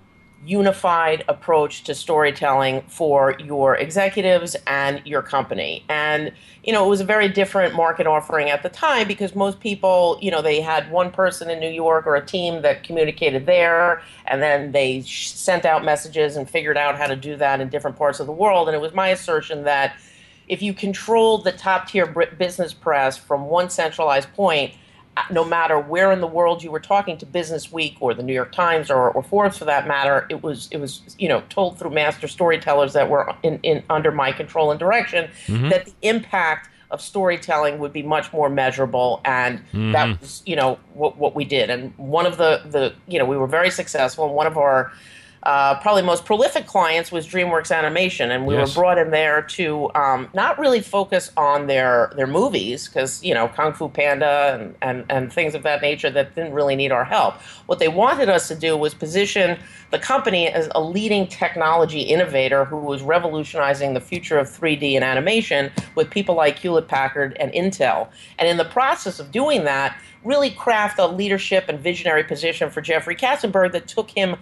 unified 0.46 1.24
approach 1.27 1.84
to 1.84 1.96
storytelling 1.96 2.82
for 2.88 3.36
your 3.39 3.75
executives 3.75 4.56
and 4.65 5.01
your 5.06 5.22
company. 5.22 5.84
And, 5.89 6.32
you 6.63 6.72
know, 6.72 6.86
it 6.86 6.89
was 6.89 7.01
a 7.01 7.06
very 7.06 7.27
different 7.27 7.75
market 7.75 8.08
offering 8.08 8.50
at 8.50 8.63
the 8.63 8.70
time 8.70 9.08
because 9.08 9.36
most 9.36 9.60
people, 9.60 10.17
you 10.22 10.32
know, 10.32 10.41
they 10.41 10.62
had 10.62 10.89
one 10.91 11.12
person 11.12 11.50
in 11.50 11.60
New 11.60 11.70
York 11.70 12.08
or 12.08 12.15
a 12.15 12.25
team 12.25 12.62
that 12.62 12.84
communicated 12.84 13.46
there, 13.46 14.01
and 14.25 14.41
then 14.41 14.72
they 14.72 15.01
sh- 15.01 15.32
sent 15.32 15.65
out 15.65 15.84
messages 15.84 16.38
and 16.38 16.50
figured 16.50 16.77
out 16.77 16.98
how 16.98 17.08
to 17.08 17.15
do 17.15 17.36
that 17.36 17.60
in 17.60 17.70
different 17.70 17.98
parts 17.98 18.20
of 18.20 18.25
the 18.25 18.34
world. 18.34 18.67
And 18.67 18.75
it 18.75 18.79
was 18.79 18.94
my 18.94 19.10
assertion 19.10 19.63
that 19.63 19.98
if 20.48 20.62
you 20.62 20.74
controlled 20.74 21.44
the 21.44 21.51
top 21.51 21.89
tier 21.89 22.06
business 22.38 22.74
press 22.74 23.17
from 23.17 23.48
one 23.48 23.70
centralized 23.70 24.32
point, 24.34 24.74
Uh, 25.17 25.24
no 25.31 25.43
matter 25.43 25.79
where 25.79 26.12
in 26.12 26.21
the 26.21 26.27
world 26.27 26.62
you 26.62 26.69
were 26.69 26.79
talking 26.79 27.17
to 27.17 27.25
Business 27.25 27.71
Week 27.71 27.97
or 28.00 28.13
the 28.13 28.21
New 28.21 28.33
York 28.33 28.51
Times 28.51 28.91
or, 28.91 29.09
or 29.09 29.24
Forbes 29.24 29.57
for 29.57 29.65
that 29.65 29.88
matter, 29.88 30.27
it 30.29 30.43
was 30.43 30.67
it 30.69 30.77
was 30.77 31.15
you 31.17 31.27
know 31.27 31.41
told 31.50 31.79
through 31.79 31.89
master 31.89 32.27
storytellers 32.27 32.93
that 32.93 33.09
were 33.09 33.33
in, 33.41 33.59
in 33.63 33.81
under 33.89 34.12
my 34.12 34.31
control 34.31 34.69
and 34.69 34.79
direction 34.79 35.27
mm-hmm. 35.47 35.69
that 35.69 35.86
the 35.86 35.93
impact 36.03 36.69
of 36.91 37.01
storytelling 37.01 37.79
would 37.79 37.91
be 37.91 38.03
much 38.03 38.31
more 38.31 38.47
measurable 38.47 39.19
and 39.25 39.57
mm-hmm. 39.57 39.91
that 39.91 40.21
was 40.21 40.43
you 40.45 40.55
know 40.55 40.77
what, 40.93 41.17
what 41.17 41.33
we 41.33 41.45
did. 41.45 41.71
And 41.71 41.97
one 41.97 42.27
of 42.27 42.38
the 42.38 42.62
the 42.65 42.93
you 43.07 43.17
know 43.17 43.25
we 43.25 43.38
were 43.38 43.47
very 43.47 43.71
successful. 43.71 44.25
And 44.25 44.36
one 44.36 44.45
of 44.45 44.55
our 44.55 44.91
uh, 45.47 45.79
probably 45.79 46.01
most 46.01 46.25
prolific 46.25 46.67
clients 46.67 47.09
was 47.09 47.25
DreamWorks 47.25 47.73
Animation, 47.73 48.31
and 48.31 48.45
we 48.45 48.53
Yes. 48.55 48.75
were 48.75 48.81
brought 48.81 48.97
in 48.97 49.11
there 49.11 49.41
to 49.41 49.89
um, 49.95 50.27
not 50.33 50.59
really 50.59 50.81
focus 50.81 51.31
on 51.37 51.67
their 51.67 52.11
their 52.17 52.27
movies 52.27 52.89
because 52.89 53.23
you 53.23 53.33
know 53.33 53.47
Kung 53.47 53.71
Fu 53.71 53.87
Panda 53.87 54.59
and, 54.59 54.75
and 54.81 55.05
and 55.09 55.31
things 55.31 55.55
of 55.55 55.63
that 55.63 55.81
nature 55.81 56.09
that 56.09 56.35
didn't 56.35 56.51
really 56.51 56.75
need 56.75 56.91
our 56.91 57.05
help. 57.05 57.35
What 57.67 57.79
they 57.79 57.87
wanted 57.87 58.27
us 58.27 58.49
to 58.49 58.55
do 58.55 58.75
was 58.75 58.93
position 58.93 59.57
the 59.91 59.99
company 59.99 60.49
as 60.49 60.67
a 60.75 60.81
leading 60.81 61.27
technology 61.27 62.01
innovator 62.01 62.65
who 62.65 62.75
was 62.75 63.01
revolutionizing 63.01 63.93
the 63.93 64.01
future 64.01 64.37
of 64.37 64.47
3D 64.49 64.95
and 64.95 65.03
animation 65.03 65.71
with 65.95 66.09
people 66.09 66.35
like 66.35 66.59
Hewlett 66.59 66.89
Packard 66.89 67.37
and 67.39 67.53
Intel. 67.53 68.09
And 68.37 68.49
in 68.49 68.57
the 68.57 68.65
process 68.65 69.17
of 69.17 69.31
doing 69.31 69.63
that, 69.63 69.97
really 70.25 70.49
craft 70.49 70.99
a 70.99 71.07
leadership 71.07 71.69
and 71.69 71.79
visionary 71.79 72.25
position 72.25 72.69
for 72.69 72.81
Jeffrey 72.81 73.15
Katzenberg 73.15 73.71
that 73.71 73.87
took 73.87 74.09
him 74.11 74.35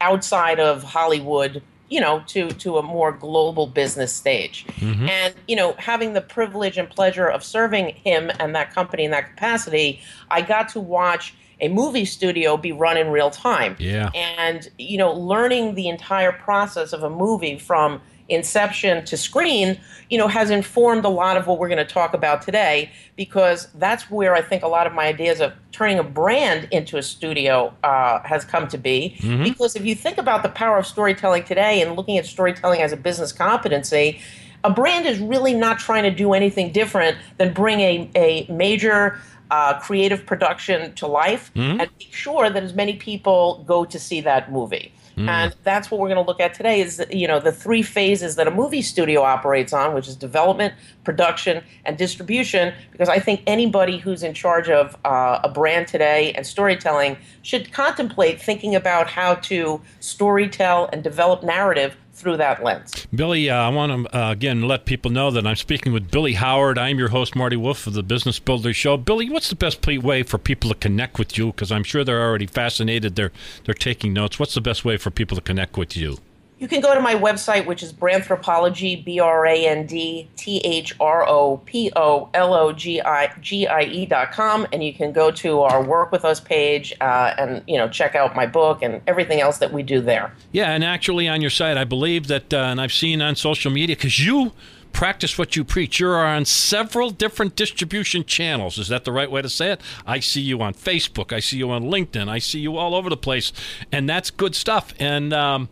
outside 0.00 0.60
of 0.60 0.82
Hollywood, 0.82 1.62
you 1.88 2.00
know, 2.00 2.22
to 2.28 2.48
to 2.50 2.78
a 2.78 2.82
more 2.82 3.12
global 3.12 3.66
business 3.66 4.12
stage. 4.12 4.66
Mm-hmm. 4.78 5.08
And 5.08 5.34
you 5.48 5.56
know, 5.56 5.74
having 5.78 6.12
the 6.12 6.20
privilege 6.20 6.78
and 6.78 6.88
pleasure 6.88 7.26
of 7.26 7.44
serving 7.44 7.94
him 7.94 8.30
and 8.38 8.54
that 8.54 8.72
company 8.74 9.04
in 9.04 9.10
that 9.10 9.30
capacity, 9.30 10.00
I 10.30 10.42
got 10.42 10.68
to 10.70 10.80
watch 10.80 11.34
a 11.60 11.68
movie 11.68 12.04
studio 12.04 12.56
be 12.56 12.72
run 12.72 12.96
in 12.96 13.08
real 13.08 13.30
time. 13.30 13.76
Yeah. 13.78 14.10
And 14.14 14.68
you 14.78 14.98
know, 14.98 15.12
learning 15.12 15.74
the 15.74 15.88
entire 15.88 16.32
process 16.32 16.92
of 16.92 17.02
a 17.02 17.10
movie 17.10 17.58
from 17.58 18.00
inception 18.28 19.04
to 19.04 19.16
screen, 19.16 19.78
you 20.10 20.18
know, 20.18 20.28
has 20.28 20.50
informed 20.50 21.04
a 21.04 21.08
lot 21.08 21.36
of 21.36 21.46
what 21.46 21.58
we're 21.58 21.68
going 21.68 21.84
to 21.84 21.92
talk 21.92 22.14
about 22.14 22.42
today 22.42 22.90
because 23.16 23.68
that's 23.74 24.10
where 24.10 24.34
I 24.34 24.42
think 24.42 24.62
a 24.62 24.68
lot 24.68 24.86
of 24.86 24.92
my 24.92 25.06
ideas 25.06 25.40
of 25.40 25.52
turning 25.72 25.98
a 25.98 26.04
brand 26.04 26.68
into 26.70 26.96
a 26.96 27.02
studio 27.02 27.74
uh, 27.84 28.20
has 28.22 28.44
come 28.44 28.68
to 28.68 28.78
be. 28.78 29.16
Because 29.44 29.76
if 29.76 29.84
you 29.84 29.94
think 29.94 30.18
about 30.18 30.42
the 30.42 30.48
power 30.48 30.78
of 30.78 30.86
storytelling 30.86 31.44
today 31.44 31.82
and 31.82 31.96
looking 31.96 32.18
at 32.18 32.26
storytelling 32.26 32.80
as 32.80 32.92
a 32.92 32.96
business 32.96 33.32
competency, 33.32 34.20
a 34.62 34.70
brand 34.70 35.04
is 35.06 35.18
really 35.18 35.52
not 35.54 35.78
trying 35.78 36.04
to 36.04 36.10
do 36.10 36.32
anything 36.32 36.72
different 36.72 37.18
than 37.36 37.52
bring 37.52 37.80
a, 37.80 38.10
a 38.14 38.46
major 38.50 39.20
uh, 39.50 39.78
creative 39.78 40.24
production 40.24 40.94
to 40.94 41.06
life 41.06 41.50
and 41.80 41.90
make 41.98 42.12
sure 42.12 42.48
that 42.48 42.62
as 42.62 42.72
many 42.72 42.94
people 42.94 43.62
go 43.66 43.84
to 43.84 43.98
see 43.98 44.20
that 44.22 44.50
movie. 44.50 44.92
And 45.16 45.54
that's 45.62 45.90
what 45.90 46.00
we're 46.00 46.08
going 46.08 46.24
to 46.24 46.28
look 46.28 46.40
at 46.40 46.54
today 46.54 46.80
is 46.80 47.04
you 47.10 47.28
know 47.28 47.40
the 47.40 47.52
three 47.52 47.82
phases 47.82 48.36
that 48.36 48.46
a 48.46 48.50
movie 48.50 48.82
studio 48.82 49.22
operates 49.22 49.72
on, 49.72 49.94
which 49.94 50.08
is 50.08 50.16
development, 50.16 50.74
production, 51.04 51.62
and 51.84 51.96
distribution. 51.96 52.74
Because 52.92 53.08
I 53.08 53.18
think 53.18 53.42
anybody 53.46 53.98
who's 53.98 54.22
in 54.22 54.34
charge 54.34 54.68
of 54.68 54.96
uh, 55.04 55.40
a 55.44 55.48
brand 55.48 55.88
today 55.88 56.32
and 56.32 56.46
storytelling 56.46 57.16
should 57.42 57.72
contemplate 57.72 58.40
thinking 58.40 58.74
about 58.74 59.08
how 59.08 59.36
to 59.36 59.80
storytell 60.00 60.88
and 60.92 61.02
develop 61.02 61.42
narrative 61.42 61.96
through 62.14 62.36
that 62.38 62.62
lens. 62.62 63.06
Billee, 63.14 63.50
uh, 63.50 63.56
I 63.56 63.68
want 63.68 64.06
to 64.06 64.16
uh, 64.16 64.30
again 64.30 64.62
let 64.62 64.84
people 64.84 65.10
know 65.10 65.30
that 65.30 65.46
I'm 65.46 65.56
speaking 65.56 65.92
with 65.92 66.10
Billee 66.10 66.34
Howard. 66.34 66.78
I'm 66.78 66.98
your 66.98 67.08
host, 67.08 67.34
Marty 67.36 67.56
Wolf 67.56 67.86
of 67.86 67.94
the 67.94 68.02
Business 68.02 68.38
Builders 68.38 68.76
Show. 68.76 68.96
Billee, 68.96 69.30
what's 69.30 69.50
the 69.50 69.56
best 69.56 69.84
way 69.86 70.22
for 70.22 70.38
people 70.38 70.70
to 70.70 70.76
connect 70.76 71.18
with 71.18 71.36
you? 71.36 71.46
Because 71.46 71.72
I'm 71.72 71.84
sure 71.84 72.04
they're 72.04 72.22
already 72.22 72.46
fascinated. 72.46 73.16
They're 73.16 73.32
they're 73.64 73.74
taking 73.74 74.12
notes. 74.12 74.38
What's 74.38 74.54
the 74.54 74.60
best 74.60 74.84
way 74.84 74.96
for 74.96 75.10
people 75.10 75.36
to 75.36 75.42
connect 75.42 75.76
with 75.76 75.96
you? 75.96 76.18
You 76.58 76.68
can 76.68 76.80
go 76.80 76.94
to 76.94 77.00
my 77.00 77.14
website, 77.14 77.66
which 77.66 77.82
is 77.82 77.92
Brandthropologie, 77.92 79.04
B 79.04 79.18
R 79.18 79.44
A 79.44 79.66
N 79.66 79.86
D 79.86 80.28
T 80.36 80.58
H 80.58 80.94
R 81.00 81.28
O 81.28 81.58
P 81.58 81.90
O 81.96 82.30
L 82.32 82.54
O 82.54 82.72
G 82.72 83.00
I 83.00 83.32
G 83.40 83.66
I 83.66 83.82
E 83.82 84.06
dot 84.06 84.30
com, 84.30 84.66
and 84.72 84.82
you 84.82 84.94
can 84.94 85.12
go 85.12 85.32
to 85.32 85.60
our 85.60 85.82
Work 85.82 86.12
with 86.12 86.24
Us 86.24 86.38
page 86.38 86.94
uh, 87.00 87.34
and 87.36 87.62
you 87.66 87.76
know 87.76 87.88
check 87.88 88.14
out 88.14 88.36
my 88.36 88.46
book 88.46 88.82
and 88.82 89.02
everything 89.08 89.40
else 89.40 89.58
that 89.58 89.72
we 89.72 89.82
do 89.82 90.00
there. 90.00 90.32
Yeah, 90.52 90.70
and 90.70 90.84
actually 90.84 91.28
on 91.28 91.40
your 91.40 91.50
site, 91.50 91.76
I 91.76 91.84
believe 91.84 92.28
that, 92.28 92.54
uh, 92.54 92.58
and 92.58 92.80
I've 92.80 92.92
seen 92.92 93.20
on 93.20 93.34
social 93.34 93.72
media 93.72 93.96
because 93.96 94.24
you 94.24 94.52
practice 94.92 95.36
what 95.36 95.56
you 95.56 95.64
preach. 95.64 95.98
You're 95.98 96.24
on 96.24 96.44
several 96.44 97.10
different 97.10 97.56
distribution 97.56 98.24
channels. 98.24 98.78
Is 98.78 98.88
that 98.88 99.04
the 99.04 99.12
right 99.12 99.30
way 99.30 99.42
to 99.42 99.48
say 99.50 99.72
it? 99.72 99.80
I 100.06 100.20
see 100.20 100.40
you 100.40 100.62
on 100.62 100.72
Facebook. 100.72 101.32
I 101.32 101.40
see 101.40 101.58
you 101.58 101.70
on 101.72 101.84
LinkedIn. 101.84 102.28
I 102.28 102.38
see 102.38 102.60
you 102.60 102.76
all 102.76 102.94
over 102.94 103.10
the 103.10 103.16
place, 103.16 103.52
and 103.90 104.08
that's 104.08 104.30
good 104.30 104.54
stuff. 104.54 104.94
And 105.00 105.32
um, 105.32 105.68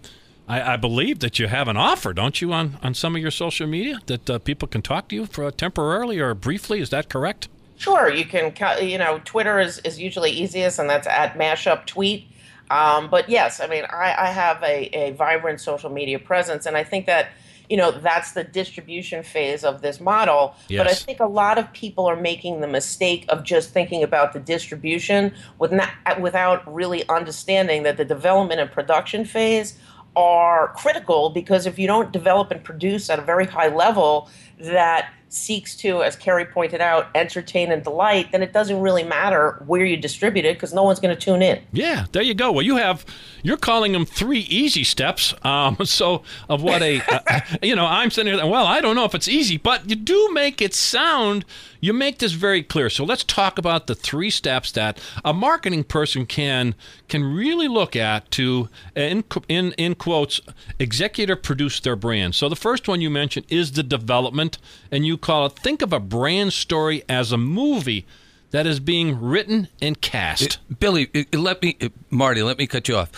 I, 0.48 0.74
I 0.74 0.76
believe 0.76 1.20
that 1.20 1.38
you 1.38 1.46
have 1.46 1.68
an 1.68 1.76
offer, 1.76 2.12
don't 2.12 2.40
you, 2.40 2.52
on, 2.52 2.78
on 2.82 2.94
some 2.94 3.14
of 3.14 3.22
your 3.22 3.30
social 3.30 3.66
media 3.66 4.00
that 4.06 4.28
uh, 4.28 4.38
people 4.38 4.68
can 4.68 4.82
talk 4.82 5.08
to 5.08 5.14
you 5.14 5.26
for 5.26 5.50
temporarily 5.50 6.18
or 6.18 6.34
briefly. 6.34 6.80
Is 6.80 6.90
that 6.90 7.08
correct? 7.08 7.48
Sure, 7.76 8.08
you 8.12 8.24
can. 8.24 8.54
You 8.80 8.98
know, 8.98 9.20
Twitter 9.24 9.58
is, 9.58 9.78
is 9.80 9.98
usually 9.98 10.30
easiest, 10.30 10.78
and 10.78 10.88
that's 10.88 11.06
at 11.06 11.34
mashup 11.34 11.86
tweet. 11.86 12.28
Um, 12.70 13.10
but 13.10 13.28
yes, 13.28 13.60
I 13.60 13.66
mean, 13.66 13.84
I, 13.84 14.14
I 14.16 14.26
have 14.26 14.62
a, 14.62 14.84
a 14.96 15.10
vibrant 15.12 15.60
social 15.60 15.90
media 15.90 16.18
presence, 16.18 16.64
and 16.64 16.76
I 16.76 16.84
think 16.84 17.06
that 17.06 17.30
you 17.68 17.76
know 17.76 17.90
that's 17.90 18.32
the 18.32 18.44
distribution 18.44 19.22
phase 19.22 19.64
of 19.64 19.82
this 19.82 20.00
model. 20.00 20.54
But 20.68 20.86
I 20.86 20.94
think 20.94 21.20
a 21.20 21.26
lot 21.26 21.58
of 21.58 21.72
people 21.72 22.06
are 22.06 22.16
making 22.16 22.60
the 22.60 22.68
mistake 22.68 23.24
of 23.28 23.44
just 23.44 23.70
thinking 23.70 24.02
about 24.02 24.32
the 24.32 24.40
distribution 24.40 25.34
with 25.58 25.72
not, 25.72 25.90
without 26.20 26.72
really 26.72 27.06
understanding 27.08 27.82
that 27.82 27.96
the 27.96 28.04
development 28.04 28.60
and 28.60 28.70
production 28.70 29.24
phase 29.24 29.78
are 30.14 30.68
critical 30.74 31.30
because 31.30 31.66
if 31.66 31.78
you 31.78 31.86
don't 31.86 32.12
develop 32.12 32.50
and 32.50 32.62
produce 32.62 33.08
at 33.08 33.18
a 33.18 33.22
very 33.22 33.46
high 33.46 33.68
level 33.68 34.28
that 34.58 35.12
seeks 35.32 35.74
to, 35.76 36.02
as 36.02 36.14
Kerry 36.14 36.44
pointed 36.44 36.80
out, 36.80 37.08
entertain 37.14 37.72
and 37.72 37.82
delight, 37.82 38.30
then 38.32 38.42
it 38.42 38.52
doesn't 38.52 38.80
really 38.80 39.02
matter 39.02 39.62
where 39.66 39.84
you 39.84 39.96
distribute 39.96 40.44
it 40.44 40.56
because 40.56 40.74
no 40.74 40.82
one's 40.82 41.00
going 41.00 41.14
to 41.14 41.20
tune 41.20 41.42
in. 41.42 41.62
Yeah, 41.72 42.06
there 42.12 42.22
you 42.22 42.34
go. 42.34 42.52
Well, 42.52 42.64
you 42.64 42.76
have 42.76 43.04
you're 43.42 43.56
calling 43.56 43.92
them 43.92 44.04
three 44.04 44.40
easy 44.40 44.84
steps. 44.84 45.34
Um, 45.42 45.76
so 45.84 46.22
of 46.48 46.62
what 46.62 46.82
a 46.82 47.00
uh, 47.00 47.40
you 47.62 47.74
know, 47.74 47.86
I'm 47.86 48.10
sitting 48.10 48.36
there. 48.36 48.46
Well, 48.46 48.66
I 48.66 48.80
don't 48.80 48.94
know 48.94 49.04
if 49.04 49.14
it's 49.14 49.28
easy, 49.28 49.56
but 49.56 49.88
you 49.88 49.96
do 49.96 50.30
make 50.32 50.60
it 50.60 50.74
sound. 50.74 51.44
You 51.80 51.92
make 51.92 52.18
this 52.18 52.32
very 52.32 52.62
clear. 52.62 52.88
So 52.88 53.02
let's 53.02 53.24
talk 53.24 53.58
about 53.58 53.88
the 53.88 53.96
three 53.96 54.30
steps 54.30 54.70
that 54.72 55.00
a 55.24 55.32
marketing 55.32 55.84
person 55.84 56.26
can 56.26 56.74
can 57.08 57.24
really 57.24 57.68
look 57.68 57.96
at 57.96 58.30
to 58.32 58.68
in 58.94 59.24
in 59.48 59.72
in 59.72 59.94
quotes 59.94 60.40
executive 60.78 61.42
produce 61.42 61.80
their 61.80 61.96
brand. 61.96 62.34
So 62.34 62.48
the 62.48 62.56
first 62.56 62.86
one 62.86 63.00
you 63.00 63.10
mentioned 63.10 63.46
is 63.48 63.72
the 63.72 63.82
development, 63.82 64.58
and 64.90 65.06
you 65.06 65.16
call 65.22 65.46
it 65.46 65.58
think 65.58 65.80
of 65.80 65.94
a 65.94 66.00
brand 66.00 66.52
story 66.52 67.02
as 67.08 67.32
a 67.32 67.38
movie 67.38 68.04
that 68.50 68.66
is 68.66 68.78
being 68.80 69.18
written 69.18 69.68
and 69.80 69.98
cast. 70.02 70.58
Billee, 70.78 71.08
uh, 71.14 71.38
let 71.38 71.62
me, 71.62 71.78
uh, 71.80 71.88
Marty, 72.10 72.42
let 72.42 72.58
me 72.58 72.66
cut 72.66 72.86
you 72.86 72.96
off. 72.96 73.10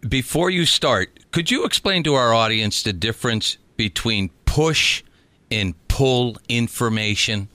Before 0.00 0.50
you 0.50 0.66
start, 0.66 1.30
could 1.30 1.50
you 1.50 1.64
explain 1.64 2.02
to 2.04 2.14
our 2.14 2.34
audience 2.34 2.82
the 2.82 2.92
difference 2.92 3.56
between 3.76 4.30
push 4.46 5.04
and 5.50 5.74
pull 5.86 6.36
information? 6.48 7.48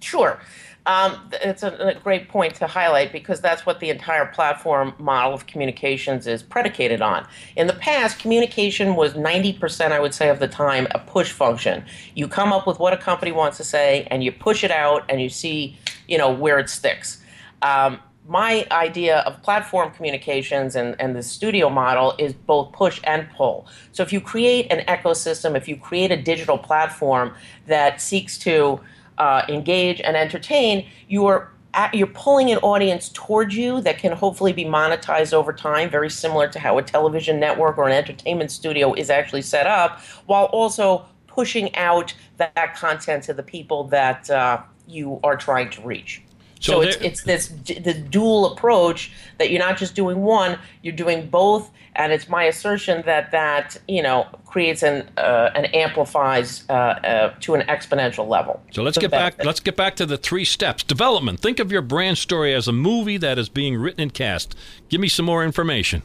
Sure. 0.00 0.40
Um, 0.86 1.28
it's 1.42 1.64
a, 1.64 1.72
a 1.88 1.94
great 1.94 2.28
point 2.28 2.54
to 2.56 2.66
highlight 2.68 3.12
because 3.12 3.40
that's 3.40 3.66
what 3.66 3.80
the 3.80 3.90
entire 3.90 4.26
platform 4.26 4.94
model 4.98 5.34
of 5.34 5.46
communications 5.48 6.28
is 6.28 6.44
predicated 6.44 7.02
on. 7.02 7.26
In 7.56 7.66
the 7.66 7.72
past, 7.72 8.20
communication 8.20 8.94
was 8.94 9.14
90%, 9.14 9.90
I 9.90 9.98
would 9.98 10.14
say, 10.14 10.28
of 10.28 10.38
the 10.38 10.46
time 10.46 10.86
a 10.92 11.00
push 11.00 11.32
function. 11.32 11.84
You 12.14 12.28
come 12.28 12.52
up 12.52 12.68
with 12.68 12.78
what 12.78 12.92
a 12.92 12.96
company 12.96 13.32
wants 13.32 13.56
to 13.56 13.64
say 13.64 14.06
and 14.12 14.22
you 14.22 14.30
push 14.30 14.62
it 14.62 14.70
out 14.70 15.04
and 15.08 15.20
you 15.20 15.28
see, 15.28 15.76
you 16.06 16.18
know, 16.18 16.32
where 16.32 16.60
it 16.60 16.70
sticks. 16.70 17.20
Um, 17.62 17.98
my 18.28 18.66
idea 18.70 19.18
of 19.20 19.40
platform 19.42 19.90
communications 19.92 20.74
and, 20.74 20.96
and 21.00 21.14
the 21.14 21.22
studio 21.22 21.68
model 21.68 22.14
is 22.18 22.32
both 22.32 22.72
push 22.72 23.00
and 23.04 23.28
pull. 23.30 23.66
So 23.92 24.02
if 24.02 24.12
you 24.12 24.20
create 24.20 24.70
an 24.70 24.84
ecosystem, 24.86 25.56
if 25.56 25.68
you 25.68 25.76
create 25.76 26.10
a 26.10 26.20
digital 26.20 26.58
platform 26.58 27.34
that 27.66 28.00
seeks 28.00 28.38
to 28.38 28.80
uh, 29.18 29.42
engage 29.48 30.00
and 30.00 30.16
entertain, 30.16 30.86
you're 31.08 31.52
you're 31.92 32.06
pulling 32.06 32.50
an 32.50 32.56
audience 32.58 33.10
towards 33.10 33.54
you 33.54 33.82
that 33.82 33.98
can 33.98 34.12
hopefully 34.12 34.52
be 34.52 34.64
monetized 34.64 35.34
over 35.34 35.52
time, 35.52 35.90
very 35.90 36.08
similar 36.08 36.48
to 36.48 36.58
how 36.58 36.78
a 36.78 36.82
television 36.82 37.38
network 37.38 37.76
or 37.76 37.86
an 37.86 37.92
entertainment 37.92 38.50
studio 38.50 38.94
is 38.94 39.10
actually 39.10 39.42
set 39.42 39.66
up, 39.66 40.00
while 40.24 40.46
also 40.46 41.04
pushing 41.26 41.74
out 41.76 42.14
that, 42.38 42.74
content 42.74 43.24
to 43.24 43.34
the 43.34 43.42
people 43.42 43.84
that 43.84 44.30
uh, 44.30 44.58
you 44.86 45.20
are 45.22 45.36
trying 45.36 45.68
to 45.68 45.82
reach. 45.82 46.22
So 46.60 46.72
So, 46.72 46.80
it's, 46.80 46.96
it's 46.96 47.22
this 47.22 47.48
the 47.48 47.94
dual 47.94 48.52
approach 48.52 49.12
that 49.38 49.50
you're 49.50 49.60
not 49.60 49.76
just 49.76 49.94
doing 49.94 50.22
one, 50.22 50.58
you're 50.82 50.94
doing 50.94 51.28
both, 51.28 51.70
and 51.94 52.12
it's 52.12 52.28
my 52.28 52.44
assertion 52.44 53.02
that 53.06 53.30
that 53.32 53.76
you 53.88 54.02
know 54.02 54.26
creates 54.44 54.82
an 54.82 55.08
uh, 55.16 55.50
and 55.54 55.74
amplifies 55.74 56.64
uh, 56.68 56.72
uh, 56.72 57.34
to 57.40 57.54
an 57.54 57.62
exponential 57.66 58.26
level. 58.28 58.62
So 58.72 58.82
let's 58.82 58.98
get 58.98 59.10
back. 59.10 59.44
Let's 59.44 59.60
get 59.60 59.76
back 59.76 59.96
to 59.96 60.06
the 60.06 60.16
three 60.16 60.44
steps. 60.44 60.82
Development. 60.82 61.40
Think 61.40 61.58
of 61.58 61.70
your 61.70 61.82
brand 61.82 62.18
story 62.18 62.54
as 62.54 62.68
a 62.68 62.72
movie 62.72 63.18
that 63.18 63.38
is 63.38 63.48
being 63.48 63.76
written 63.76 64.00
and 64.00 64.14
cast. 64.14 64.56
Give 64.88 65.00
me 65.00 65.08
some 65.08 65.26
more 65.26 65.44
information. 65.44 66.02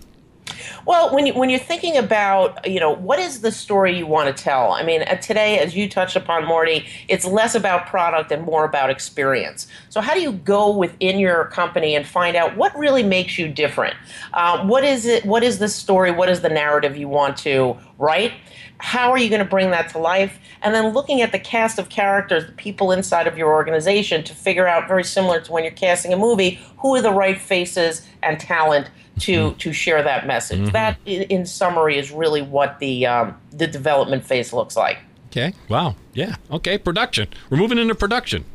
Well, 0.86 1.14
when 1.14 1.28
you, 1.28 1.34
when 1.34 1.50
you're 1.50 1.60
thinking 1.60 1.98
about, 1.98 2.68
you 2.70 2.80
know, 2.80 2.92
what 2.92 3.20
is 3.20 3.42
the 3.42 3.52
story 3.52 3.98
you 3.98 4.08
want 4.08 4.36
to 4.36 4.44
tell? 4.44 4.72
I 4.72 4.84
mean, 4.84 5.04
uh, 5.04 5.16
today, 5.16 5.60
as 5.60 5.76
you 5.76 5.90
touched 5.90 6.16
upon, 6.16 6.46
Morty, 6.46 6.88
it's 7.08 7.26
less 7.26 7.56
about 7.56 7.88
product 7.88 8.32
and 8.32 8.44
more 8.44 8.66
about 8.66 8.90
experience. 8.90 9.68
So, 9.90 10.02
how 10.02 10.14
do 10.14 10.22
you 10.22 10.34
go 10.34 10.76
within 10.76 11.20
your 11.20 11.46
company 11.46 11.96
and 11.96 12.06
find 12.06 12.36
out 12.36 12.58
what 12.58 12.78
really 12.78 13.04
makes 13.04 13.38
you 13.38 13.48
different? 13.48 13.96
Uh, 14.34 14.66
what 14.66 14.84
is 14.84 15.06
it? 15.06 15.26
What 15.26 15.44
is 15.44 15.60
the 15.60 15.68
story? 15.68 16.12
What 16.12 16.30
is 16.30 16.42
the 16.42 16.50
narrative 16.50 16.98
you 16.98 17.08
want 17.08 17.38
to 17.38 17.78
write? 17.98 18.34
How 18.80 19.12
are 19.12 19.18
you 19.18 19.30
going 19.30 19.44
to 19.44 19.50
bring 19.50 19.70
that 19.72 19.90
to 19.90 20.00
life? 20.00 20.40
And 20.64 20.74
then 20.74 20.92
looking 20.92 21.22
at 21.22 21.32
the 21.32 21.40
cast 21.40 21.78
of 21.78 21.90
characters, 21.90 22.48
the 22.48 22.52
people 22.54 22.92
inside 22.92 23.28
of 23.28 23.38
your 23.38 23.54
organization, 23.54 24.24
to 24.24 24.34
figure 24.34 24.68
out, 24.68 24.88
very 24.88 25.04
similar 25.04 25.40
to 25.42 25.52
when 25.52 25.64
you're 25.64 25.74
casting 25.74 26.12
a 26.14 26.18
movie, 26.18 26.60
who 26.80 26.96
are 26.96 27.02
the 27.02 27.12
right 27.12 27.40
faces 27.40 28.08
and 28.24 28.40
talent 28.40 28.90
to 29.20 29.32
Mm-hmm. 29.32 29.58
to 29.58 29.74
share 29.74 30.02
that 30.04 30.26
message. 30.26 30.72
That, 30.72 30.98
in, 31.06 31.24
in 31.24 31.46
summary, 31.46 31.98
is 31.98 32.12
really 32.12 32.42
what 32.42 32.80
the 32.80 33.06
um, 33.06 33.38
the 33.52 33.68
development 33.68 34.26
phase 34.26 34.54
looks 34.54 34.76
like. 34.76 34.98
Okay. 35.28 35.54
Wow. 35.70 35.96
Yeah. 36.14 36.36
Okay. 36.50 36.78
Production. 36.78 37.28
We're 37.50 37.58
moving 37.58 37.78
into 37.78 37.96
production. 37.96 38.46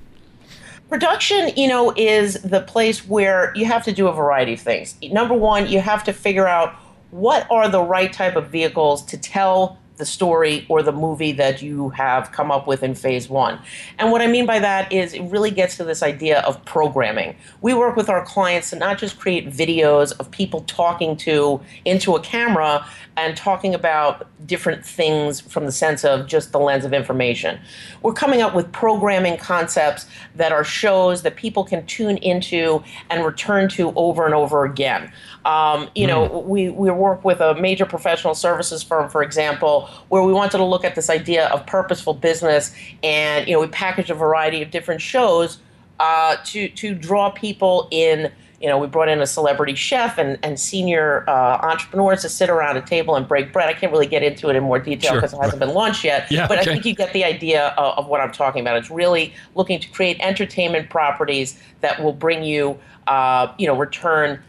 Production, 0.89 1.51
you 1.57 1.67
know, 1.67 1.93
is 1.97 2.35
the 2.43 2.61
place 2.61 3.07
where 3.09 3.53
you 3.57 3.65
have 3.65 3.85
to 3.85 3.93
do 3.93 4.07
a 4.07 4.13
variety 4.13 4.53
of 4.55 4.61
things. 4.61 4.95
Number 5.03 5.35
one, 5.35 5.67
you 5.69 5.81
have 5.81 6.05
to 6.05 6.13
figure 6.13 6.47
out 6.47 6.75
what 7.11 7.47
are 7.51 7.69
the 7.69 7.83
right 7.83 8.13
type 8.13 8.37
of 8.37 8.49
vehicles 8.51 9.05
to 9.07 9.19
tell 9.19 9.79
the 9.97 10.07
story 10.07 10.67
or 10.69 10.83
the 10.83 10.93
movie 10.93 11.33
that 11.33 11.63
you 11.63 11.91
have 11.91 12.33
come 12.33 12.51
up 12.51 12.67
with 12.67 12.83
in 12.83 12.95
phase 12.95 13.29
one. 13.29 13.59
And 13.99 14.13
what 14.13 14.21
I 14.21 14.27
mean 14.27 14.47
by 14.47 14.59
that 14.59 14.93
is 14.93 15.15
it 15.15 15.23
really 15.23 15.51
gets 15.51 15.77
to 15.79 15.85
this 15.85 16.03
idea 16.03 16.41
of 16.41 16.63
programming. 16.65 17.37
We 17.63 17.75
work 17.75 17.97
with 17.97 18.09
our 18.09 18.25
clients 18.25 18.71
to 18.71 18.77
not 18.77 18.99
just 18.99 19.19
create 19.19 19.51
videos 19.51 20.19
of 20.21 20.31
people 20.31 20.61
talking 20.63 21.17
to 21.19 21.61
into 21.85 22.15
a 22.15 22.21
camera 22.21 22.87
and 23.17 23.37
talking 23.37 23.75
about 23.75 24.27
different 24.47 24.85
things 24.85 25.41
from 25.41 25.65
the 25.65 25.73
sense 25.73 26.05
of 26.05 26.27
just 26.27 26.53
the 26.53 26.59
lens 26.61 26.85
of 26.85 26.93
information. 26.93 27.59
We're 28.03 28.13
coming 28.13 28.43
up 28.43 28.55
with 28.55 28.71
programming 28.73 29.39
concepts 29.39 30.07
that 30.35 30.53
are 30.53 30.65
shows 30.65 31.23
that 31.23 31.37
people 31.37 31.65
can 31.65 31.87
tune 31.87 32.19
into 32.19 32.85
and 33.09 33.25
return 33.25 33.71
to 33.71 33.93
over 33.97 34.27
and 34.27 34.35
over 34.35 34.65
again. 34.65 35.11
Um, 35.47 35.89
you 35.95 36.07
know, 36.07 36.41
we, 36.41 36.69
we 36.69 36.91
work 36.91 37.25
with 37.25 37.41
a 37.41 37.55
major 37.55 37.87
professional 37.87 38.35
services 38.35 38.83
firm, 38.83 39.09
for 39.09 39.23
example, 39.23 39.86
where 40.09 40.23
we 40.23 40.33
wanted 40.33 40.59
to 40.59 40.65
look 40.65 40.85
at 40.85 40.95
this 40.95 41.11
idea 41.11 41.49
of 41.49 41.67
purposeful 41.67 42.15
business, 42.15 42.75
and 43.03 43.47
you 43.47 43.55
know, 43.55 43.61
we 43.61 43.69
packaged 43.69 44.11
a 44.11 44.15
variety 44.15 44.63
of 44.63 44.71
different 44.71 45.01
shows 45.01 45.59
uh, 46.01 46.37
to 46.45 46.69
to 46.69 46.95
draw 46.95 47.31
people 47.31 47.89
in. 47.91 48.31
You 48.59 48.69
know, 48.69 48.79
we 48.79 48.87
brought 48.87 49.11
in 49.11 49.21
a 49.21 49.27
celebrity 49.27 49.75
chef 49.75 50.17
and, 50.17 50.39
and 50.43 50.59
senior 50.59 51.29
uh, 51.29 51.59
entrepreneurs 51.61 52.23
to 52.23 52.31
sit 52.31 52.49
around 52.49 52.79
a 52.79 52.81
table 52.81 53.15
and 53.15 53.29
break 53.29 53.53
bread. 53.53 53.69
I 53.69 53.75
can't 53.75 53.93
really 53.93 54.07
get 54.07 54.23
into 54.23 54.49
it 54.49 54.57
in 54.57 54.63
more 54.63 54.79
detail 54.79 55.11
Sure. 55.11 55.21
because 55.21 55.35
it 55.35 55.41
hasn't 55.43 55.61
been 55.61 55.75
launched 55.75 56.05
yet. 56.05 56.31
Yeah, 56.31 56.49
but 56.49 56.61
okay. 56.61 56.71
I 56.71 56.73
think 56.73 56.87
you 56.87 56.95
get 56.95 57.13
the 57.13 57.23
idea 57.23 57.75
of, 57.77 57.99
of 57.99 58.07
what 58.09 58.23
I'm 58.23 58.33
talking 58.33 58.63
about. 58.63 58.79
It's 58.79 58.91
really 58.91 59.35
looking 59.57 59.79
to 59.79 59.89
create 59.91 60.17
entertainment 60.21 60.89
properties 60.89 61.61
that 61.83 62.03
will 62.03 62.15
bring 62.15 62.45
you, 62.45 62.79
uh, 63.09 63.53
you 63.59 63.67
know, 63.67 63.77
return 63.77 64.43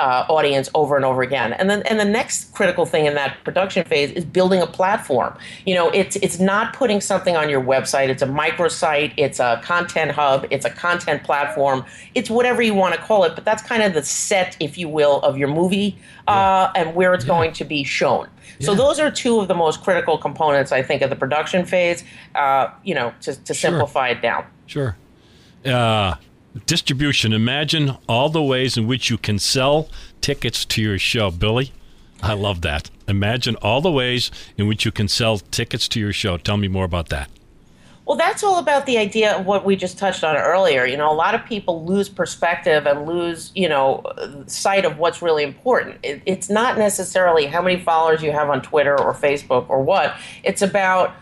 uh, 0.00 0.24
audience 0.30 0.70
over 0.74 0.96
and 0.96 1.04
over 1.04 1.20
again. 1.20 1.52
And 1.52 1.68
then 1.68 1.82
and 1.82 2.00
the 2.00 2.06
next 2.06 2.52
critical 2.54 2.86
thing 2.86 3.04
in 3.04 3.14
that 3.14 3.36
production 3.44 3.84
phase 3.84 4.10
is 4.12 4.24
building 4.24 4.62
a 4.62 4.66
platform. 4.66 5.36
You 5.66 5.74
know, 5.74 5.90
it's 5.90 6.16
it's 6.16 6.40
not 6.40 6.72
putting 6.72 7.02
something 7.02 7.36
on 7.36 7.50
your 7.50 7.62
website. 7.62 8.08
It's 8.08 8.22
a 8.22 8.26
microsite. 8.26 9.12
It's 9.18 9.38
a 9.38 9.60
content 9.62 10.12
hub. 10.12 10.46
It's 10.50 10.64
a 10.64 10.70
content 10.70 11.22
platform. 11.22 11.84
It's 12.14 12.30
whatever 12.30 12.62
you 12.62 12.72
want 12.72 12.94
to 12.94 13.00
call 13.02 13.24
it. 13.24 13.34
But 13.34 13.44
that's 13.44 13.62
kind 13.62 13.82
of 13.82 13.92
the 13.92 14.02
set, 14.02 14.56
if 14.58 14.78
you 14.78 14.88
will, 14.88 15.20
of 15.20 15.36
your 15.36 15.48
movie 15.48 15.98
uh, 16.26 16.72
and 16.74 16.94
where 16.94 17.12
it's 17.12 17.26
going 17.26 17.52
to 17.52 17.64
be 17.64 17.84
shown. 17.84 18.28
So 18.60 18.74
those 18.74 18.98
are 19.00 19.10
two 19.10 19.40
of 19.40 19.48
the 19.48 19.54
most 19.54 19.82
critical 19.82 20.18
components, 20.18 20.70
I 20.70 20.82
think, 20.82 21.00
of 21.02 21.08
the 21.08 21.16
production 21.16 21.64
phase. 21.64 22.04
Uh, 22.34 22.68
you 22.84 22.94
know, 22.94 23.12
to, 23.22 23.34
to 23.44 23.54
simplify 23.54 24.08
it 24.08 24.22
down. 24.22 24.44
Sure. 24.66 24.96
Uh, 25.64 26.14
distribution. 26.66 27.32
Imagine 27.32 27.96
all 28.08 28.28
the 28.28 28.42
ways 28.42 28.76
in 28.76 28.86
which 28.86 29.10
you 29.10 29.18
can 29.18 29.38
sell 29.38 29.88
tickets 30.20 30.64
to 30.66 30.82
your 30.82 30.98
show, 30.98 31.30
Billee. 31.30 31.72
I 32.22 32.34
love 32.34 32.60
that. 32.62 32.90
Imagine 33.08 33.56
all 33.56 33.80
the 33.80 33.90
ways 33.90 34.30
in 34.56 34.66
which 34.68 34.84
you 34.84 34.92
can 34.92 35.08
sell 35.08 35.38
tickets 35.38 35.88
to 35.88 36.00
your 36.00 36.12
show. 36.12 36.36
Tell 36.36 36.56
me 36.56 36.68
more 36.68 36.84
about 36.84 37.08
that. 37.08 37.30
Well, 38.10 38.16
that's 38.16 38.42
all 38.42 38.58
about 38.58 38.86
the 38.86 38.98
idea 38.98 39.36
of 39.36 39.46
what 39.46 39.64
we 39.64 39.76
just 39.76 39.96
touched 39.96 40.24
on 40.24 40.36
earlier. 40.36 40.84
You 40.84 40.96
know, 40.96 41.12
a 41.12 41.14
lot 41.14 41.34
of 41.34 41.44
people 41.44 41.84
lose 41.84 42.08
perspective 42.08 42.86
and 42.86 43.06
lose, 43.06 43.52
you 43.54 43.68
know, 43.68 44.02
sight 44.46 44.84
of 44.84 44.98
what's 44.98 45.22
really 45.22 45.44
important. 45.44 45.98
It, 46.02 46.20
it's 46.26 46.50
not 46.50 46.76
necessarily 46.76 47.46
how 47.46 47.62
many 47.62 47.78
followers 47.80 48.20
you 48.20 48.32
have 48.32 48.50
on 48.50 48.62
Twitter 48.62 49.00
or 49.00 49.14
Facebook 49.14 49.70
or 49.70 49.82
what. 49.82 50.16
It's 50.42 50.60
about 50.60 51.14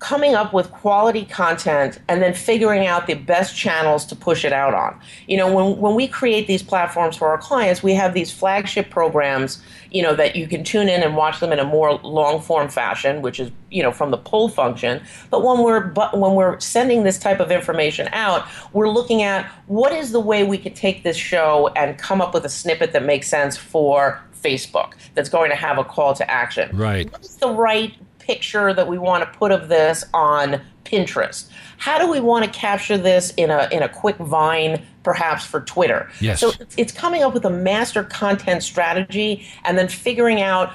coming 0.00 0.34
up 0.34 0.54
with 0.54 0.70
quality 0.72 1.26
content 1.26 2.00
and 2.08 2.22
then 2.22 2.32
figuring 2.32 2.86
out 2.86 3.06
the 3.06 3.12
best 3.12 3.54
channels 3.54 4.06
to 4.06 4.16
push 4.16 4.46
it 4.46 4.52
out 4.52 4.72
on. 4.72 4.98
You 5.28 5.36
know, 5.36 5.54
when, 5.54 5.78
when 5.78 5.94
we 5.94 6.08
create 6.08 6.46
these 6.46 6.62
platforms 6.62 7.16
for 7.16 7.28
our 7.28 7.36
clients, 7.36 7.82
we 7.82 7.92
have 7.92 8.14
these 8.14 8.32
flagship 8.32 8.88
programs, 8.88 9.62
you 9.90 10.02
know, 10.02 10.14
that 10.14 10.36
you 10.36 10.48
can 10.48 10.64
tune 10.64 10.88
in 10.88 11.02
and 11.02 11.16
watch 11.16 11.38
them 11.38 11.52
in 11.52 11.58
a 11.58 11.64
more 11.64 11.98
long 11.98 12.40
form 12.40 12.70
fashion, 12.70 13.20
which 13.20 13.38
is, 13.38 13.52
you 13.70 13.82
know, 13.82 13.92
from 13.92 14.10
the 14.10 14.16
pull 14.16 14.48
function. 14.48 15.02
But 15.28 15.44
when 15.44 15.62
we're 15.62 15.80
but 15.80 16.18
when 16.18 16.34
we're 16.34 16.58
sending 16.60 17.04
this 17.04 17.18
type 17.18 17.38
of 17.38 17.50
information 17.50 18.08
out, 18.12 18.48
we're 18.72 18.88
looking 18.88 19.22
at 19.22 19.44
what 19.66 19.92
is 19.92 20.12
the 20.12 20.20
way 20.20 20.44
we 20.44 20.56
could 20.56 20.74
take 20.74 21.02
this 21.02 21.16
show 21.16 21.70
and 21.76 21.98
come 21.98 22.22
up 22.22 22.32
with 22.32 22.46
a 22.46 22.50
snippet 22.50 22.94
that 22.94 23.04
makes 23.04 23.28
sense 23.28 23.58
for 23.58 24.22
Facebook 24.42 24.94
that's 25.14 25.28
going 25.28 25.50
to 25.50 25.56
have 25.56 25.76
a 25.76 25.84
call 25.84 26.14
to 26.14 26.30
action. 26.30 26.74
Right. 26.74 27.12
What 27.12 27.20
is 27.20 27.36
the 27.36 27.50
right 27.50 27.94
picture 28.20 28.72
that 28.72 28.86
we 28.86 28.98
want 28.98 29.24
to 29.24 29.38
put 29.38 29.52
of 29.52 29.68
this 29.68 30.04
on 30.14 30.60
Pinterest? 30.84 31.48
How 31.78 31.98
do 31.98 32.10
we 32.10 32.20
want 32.20 32.44
to 32.44 32.50
capture 32.50 32.98
this 32.98 33.32
in 33.36 33.50
a 33.50 33.68
in 33.72 33.82
a 33.82 33.88
quick 33.88 34.16
vine, 34.16 34.84
perhaps 35.02 35.44
for 35.44 35.60
Twitter? 35.62 36.10
Yes. 36.20 36.40
So 36.40 36.52
it's, 36.60 36.74
it's 36.76 36.92
coming 36.92 37.22
up 37.22 37.34
with 37.34 37.44
a 37.44 37.50
master 37.50 38.04
content 38.04 38.62
strategy 38.62 39.46
and 39.64 39.76
then 39.76 39.88
figuring 39.88 40.40
out 40.40 40.72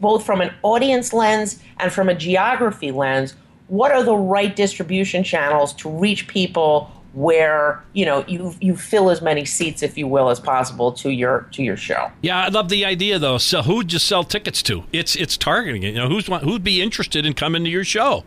both 0.00 0.24
from 0.24 0.40
an 0.40 0.52
audience 0.62 1.12
lens 1.12 1.60
and 1.78 1.92
from 1.92 2.08
a 2.08 2.14
geography 2.14 2.90
lens 2.90 3.34
what 3.68 3.92
are 3.92 4.02
the 4.02 4.16
right 4.16 4.56
distribution 4.56 5.22
channels 5.22 5.72
to 5.74 5.88
reach 5.88 6.26
people 6.26 6.90
where 7.14 7.82
you 7.94 8.04
know 8.04 8.24
you 8.28 8.54
you 8.60 8.76
fill 8.76 9.10
as 9.10 9.22
many 9.22 9.44
seats 9.44 9.82
if 9.82 9.96
you 9.96 10.06
will 10.06 10.28
as 10.28 10.38
possible 10.38 10.92
to 10.92 11.10
your 11.10 11.48
to 11.52 11.62
your 11.62 11.76
show 11.76 12.10
Yeah, 12.22 12.44
I 12.44 12.48
love 12.48 12.68
the 12.68 12.84
idea 12.84 13.18
though. 13.18 13.38
So 13.38 13.62
who'd 13.62 13.92
you 13.92 13.98
sell 13.98 14.24
tickets 14.24 14.62
to? 14.64 14.84
It's 14.92 15.16
it's 15.16 15.36
targeting 15.36 15.82
it. 15.82 15.94
You 15.94 16.00
know, 16.00 16.08
who's 16.08 16.26
who'd 16.26 16.64
be 16.64 16.82
interested 16.82 17.24
in 17.24 17.34
coming 17.34 17.64
to 17.64 17.70
your 17.70 17.84
show, 17.84 18.24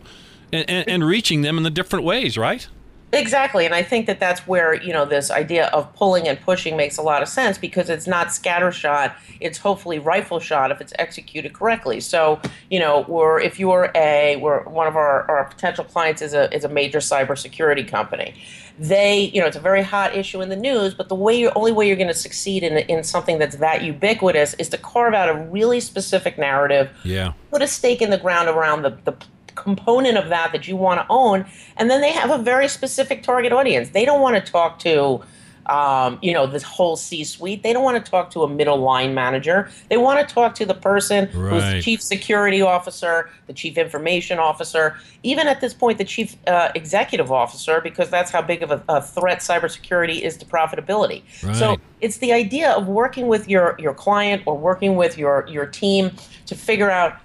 and, 0.52 0.68
and, 0.68 0.88
and 0.88 1.04
reaching 1.04 1.42
them 1.42 1.56
in 1.56 1.62
the 1.62 1.70
different 1.70 2.04
ways, 2.04 2.36
right? 2.36 2.66
Exactly, 3.14 3.66
and 3.66 3.74
I 3.74 3.82
think 3.82 4.06
that 4.06 4.18
that's 4.18 4.46
where 4.46 4.74
you 4.74 4.92
know 4.92 5.04
this 5.04 5.30
idea 5.30 5.66
of 5.66 5.94
pulling 5.94 6.28
and 6.28 6.40
pushing 6.40 6.76
makes 6.78 6.96
a 6.96 7.02
lot 7.02 7.22
of 7.22 7.28
sense 7.28 7.58
because 7.58 7.90
it's 7.90 8.06
not 8.06 8.28
scattershot; 8.28 9.12
it's 9.38 9.58
hopefully 9.58 9.98
rifle 9.98 10.40
shot 10.40 10.70
if 10.70 10.80
it's 10.80 10.94
executed 10.98 11.52
correctly. 11.52 12.00
So 12.00 12.40
you 12.70 12.80
know, 12.80 13.04
we're 13.08 13.38
if 13.38 13.60
you're 13.60 13.90
a 13.94 14.36
we're 14.36 14.62
one 14.64 14.86
of 14.86 14.96
our, 14.96 15.30
our 15.30 15.44
potential 15.44 15.84
clients 15.84 16.22
is 16.22 16.32
a 16.32 16.50
is 16.54 16.64
a 16.64 16.70
major 16.70 17.00
cybersecurity 17.00 17.86
company. 17.86 18.34
They 18.78 19.24
you 19.34 19.42
know 19.42 19.46
it's 19.46 19.58
a 19.58 19.60
very 19.60 19.82
hot 19.82 20.16
issue 20.16 20.40
in 20.40 20.48
the 20.48 20.56
news, 20.56 20.94
but 20.94 21.10
the 21.10 21.14
way 21.14 21.38
you 21.38 21.52
only 21.54 21.72
way 21.72 21.86
you're 21.86 21.96
going 21.96 22.08
to 22.08 22.14
succeed 22.14 22.62
in 22.62 22.78
in 22.78 23.04
something 23.04 23.38
that's 23.38 23.56
that 23.56 23.82
ubiquitous 23.82 24.54
is 24.54 24.70
to 24.70 24.78
carve 24.78 25.12
out 25.12 25.28
a 25.28 25.34
really 25.34 25.80
specific 25.80 26.38
narrative 26.38 26.88
Yeah. 27.04 27.34
put 27.50 27.60
a 27.60 27.66
stake 27.68 28.00
in 28.00 28.08
the 28.08 28.16
ground 28.16 28.48
around 28.48 28.82
the, 28.82 28.96
the 29.04 29.14
component 29.54 30.18
of 30.18 30.28
that 30.28 30.52
that 30.52 30.68
you 30.68 30.76
want 30.76 31.00
to 31.00 31.06
own. 31.10 31.44
And 31.76 31.90
then 31.90 32.00
they 32.00 32.12
have 32.12 32.30
a 32.30 32.38
very 32.38 32.68
specific 32.68 33.22
target 33.22 33.52
audience. 33.52 33.90
They 33.90 34.04
don't 34.04 34.20
want 34.20 34.44
to 34.44 34.52
talk 34.52 34.78
to 34.80 35.22
um, 35.66 36.18
you 36.22 36.32
know 36.32 36.46
this 36.46 36.62
whole 36.62 36.96
c 36.96 37.24
suite 37.24 37.62
they 37.62 37.72
don't 37.72 37.84
want 37.84 38.02
to 38.02 38.10
talk 38.10 38.30
to 38.32 38.42
a 38.42 38.48
middle 38.48 38.78
line 38.78 39.14
manager. 39.14 39.70
They 39.88 39.96
want 39.96 40.26
to 40.26 40.34
talk 40.34 40.54
to 40.56 40.66
the 40.66 40.74
person 40.74 41.26
who's 41.26 41.62
the 41.62 41.82
chief 41.82 42.02
security 42.02 42.62
officer 42.62 43.30
the 43.46 43.52
chief 43.52 43.78
information 43.78 44.38
officer 44.38 44.96
even 45.22 45.46
at 45.46 45.60
this 45.60 45.74
point 45.74 45.98
the 45.98 46.04
chief 46.04 46.36
uh, 46.46 46.70
executive 46.74 47.30
officer 47.30 47.80
because 47.80 48.10
that's 48.10 48.30
how 48.30 48.42
big 48.42 48.62
of 48.62 48.70
a, 48.70 48.82
a 48.88 49.00
threat 49.00 49.38
cybersecurity 49.38 50.20
is 50.20 50.36
to 50.38 50.46
profitability. 50.46 51.22
So 51.54 51.78
it's 52.00 52.18
the 52.18 52.32
idea 52.32 52.72
of 52.72 52.88
working 52.88 53.28
with 53.28 53.48
your 53.48 53.76
your 53.78 53.94
client 53.94 54.42
or 54.46 54.56
working 54.58 54.96
with 54.96 55.16
your 55.16 55.46
your 55.48 55.66
team 55.66 56.10
to 56.46 56.54
figure 56.54 56.90
out 56.90 57.18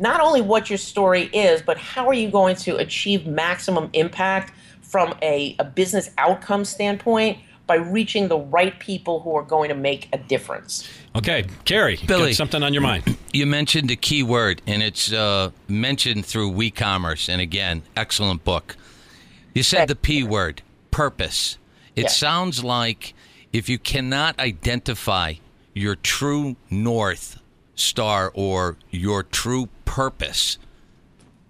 not 0.00 0.20
only 0.20 0.40
what 0.40 0.68
your 0.68 0.78
story 0.78 1.24
is, 1.32 1.62
but 1.62 1.76
how 1.76 2.08
are 2.08 2.14
you 2.14 2.30
going 2.30 2.56
to 2.56 2.76
achieve 2.76 3.26
maximum 3.26 3.90
impact 3.92 4.52
from 4.82 5.14
a, 5.22 5.54
a 5.60 5.64
business 5.64 6.10
outcome 6.18 6.64
standpoint 6.64 7.38
by 7.70 7.76
reaching 7.76 8.26
the 8.26 8.36
right 8.36 8.80
people 8.80 9.20
who 9.20 9.36
are 9.36 9.44
going 9.44 9.68
to 9.68 9.76
make 9.76 10.08
a 10.12 10.18
difference. 10.18 10.90
Okay, 11.14 11.46
Kerry, 11.64 12.00
Billee. 12.04 12.30
got 12.30 12.34
something 12.34 12.64
on 12.64 12.74
your 12.74 12.82
mind? 12.82 13.16
You 13.32 13.46
mentioned 13.46 13.92
a 13.92 13.96
key 13.96 14.24
word, 14.24 14.60
and 14.66 14.82
it's 14.82 15.12
uh, 15.12 15.50
mentioned 15.68 16.26
through 16.26 16.50
WeCommerce. 16.50 17.28
And 17.28 17.40
again, 17.40 17.82
excellent 17.96 18.42
book. 18.42 18.76
You 19.54 19.62
said 19.62 19.86
the 19.86 19.94
P 19.94 20.24
word, 20.24 20.62
purpose. 20.90 21.58
It 21.94 22.02
Yes. 22.02 22.16
sounds 22.16 22.64
like 22.64 23.14
if 23.52 23.68
you 23.68 23.78
cannot 23.78 24.36
identify 24.40 25.34
your 25.72 25.94
true 25.94 26.56
north 26.70 27.38
star 27.80 28.30
or 28.34 28.76
your 28.90 29.22
true 29.22 29.68
purpose, 29.84 30.58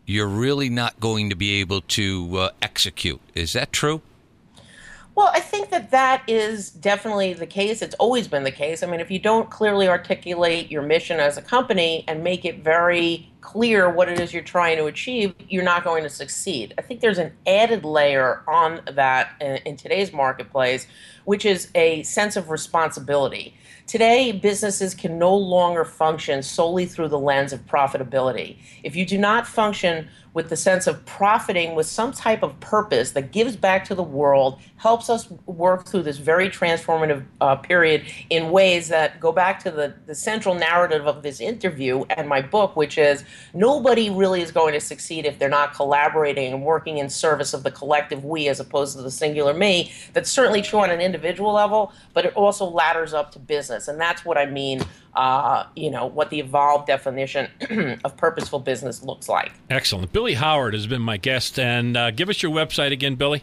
you're 0.07 0.27
really 0.27 0.69
not 0.69 0.99
going 1.01 1.31
to 1.31 1.37
be 1.37 1.61
able 1.61 1.83
to 1.83 2.37
uh, 2.37 2.51
execute. 2.63 3.21
Is 3.35 3.53
that 3.53 3.73
true? 3.73 4.03
Well, 5.15 5.31
I 5.35 5.41
think 5.41 5.71
that 5.71 5.91
that 5.91 6.23
is 6.29 6.71
definitely 6.71 7.35
the 7.35 7.47
case. 7.47 7.83
It's 7.83 7.95
always 7.97 8.27
been 8.27 8.45
the 8.45 8.51
case. 8.51 8.83
I 8.83 8.87
mean, 8.87 9.01
if 9.01 9.11
you 9.11 9.19
don't 9.19 9.51
clearly 9.51 9.87
articulate 9.89 10.71
your 10.71 10.83
mission 10.83 11.21
as 11.21 11.37
a 11.37 11.43
company 11.43 12.05
and 12.09 12.25
make 12.25 12.45
it 12.45 12.65
very 12.65 13.31
clear 13.41 13.91
what 13.91 14.09
it 14.09 14.19
is 14.19 14.33
you're 14.33 14.43
trying 14.43 14.77
to 14.79 14.87
achieve, 14.87 15.35
you're 15.49 15.65
not 15.65 15.85
going 15.85 16.05
to 16.05 16.09
succeed. 16.09 16.73
I 16.79 16.83
think 16.83 17.01
there's 17.01 17.19
an 17.19 17.33
added 17.47 17.85
layer 17.85 18.43
on 18.49 18.81
that 18.93 19.33
in, 19.41 19.57
in 19.67 19.77
today's 19.77 20.13
marketplace, 20.13 20.87
which 21.25 21.45
is 21.45 21.69
a 21.75 22.03
sense 22.05 22.37
of 22.37 22.49
responsibility. 22.49 23.55
Today, 23.91 24.31
businesses 24.31 24.95
can 24.95 25.19
no 25.19 25.35
longer 25.35 25.85
function 25.85 26.45
solely 26.45 26.87
through 26.87 27.09
the 27.09 27.19
lens 27.19 27.53
of 27.53 27.67
profitability. 27.67 28.59
If 28.85 28.95
you 28.95 29.05
do 29.05 29.19
not 29.19 29.49
function 29.49 30.09
with 30.33 30.49
the 30.49 30.57
sense 30.57 30.87
of 30.87 31.05
profiting 31.07 31.75
with 31.75 31.87
some 31.87 32.13
type 32.13 32.43
of 32.45 32.59
purpose 32.61 33.11
that 33.13 33.33
gives 33.33 33.57
back 33.57 33.85
to 33.85 33.95
the 33.95 34.03
world, 34.03 34.61
helps 34.77 35.11
us 35.11 35.29
work 35.47 35.87
through 35.87 36.03
this 36.03 36.19
very 36.19 36.49
transformative 36.49 37.25
uh, 37.41 37.57
period 37.57 38.05
in 38.31 38.51
ways 38.51 38.89
that 38.89 39.19
go 39.19 39.33
back 39.33 39.63
to 39.63 39.71
the, 39.71 39.93
the 40.07 40.15
central 40.15 40.55
narrative 40.55 41.07
of 41.07 41.23
this 41.23 41.41
interview 41.41 42.05
and 42.11 42.29
my 42.29 42.41
book, 42.41 42.77
which 42.77 42.97
is 42.97 43.25
nobody 43.55 44.09
really 44.09 44.41
is 44.41 44.53
going 44.53 44.73
to 44.73 44.81
succeed 44.81 45.27
if 45.27 45.39
they're 45.39 45.49
not 45.49 45.75
collaborating 45.75 46.53
and 46.53 46.63
working 46.63 46.99
in 46.99 47.11
service 47.11 47.53
of 47.53 47.65
the 47.65 47.71
collective 47.71 48.25
we 48.25 48.49
as 48.49 48.61
opposed 48.61 48.97
to 48.97 49.03
the 49.03 49.11
singular 49.11 49.53
me. 49.53 49.93
That's 50.13 50.31
certainly 50.31 50.63
true 50.63 50.79
on 50.79 50.91
an 50.91 51.01
individual 51.01 51.53
level, 51.53 51.93
but 52.15 52.25
it 52.25 52.35
also 52.35 52.65
ladders 52.65 53.13
up 53.13 53.33
to 53.33 53.39
business. 53.41 53.80
And 53.89 54.01
that's 54.01 54.25
what 54.25 54.39
I 54.39 54.47
mean 54.47 54.83
uh, 55.15 55.65
you 55.75 55.91
know, 55.91 56.07
what 56.07 56.31
the 56.31 56.41
evolved 56.41 56.87
definition 56.87 57.49
of 58.05 58.17
purposeful 58.17 58.61
business 58.61 59.03
looks 59.03 59.29
like. 59.29 59.53
Excellent. 59.69 60.13
Billee 60.13 60.35
Howard 60.35 60.75
has 60.75 60.87
been 60.87 61.03
my 61.03 61.17
guest. 61.17 61.59
And 61.59 61.97
uh, 61.97 62.11
give 62.11 62.29
us 62.29 62.43
your 62.43 62.53
website 62.53 62.93
again, 62.93 63.17
Billee. 63.17 63.43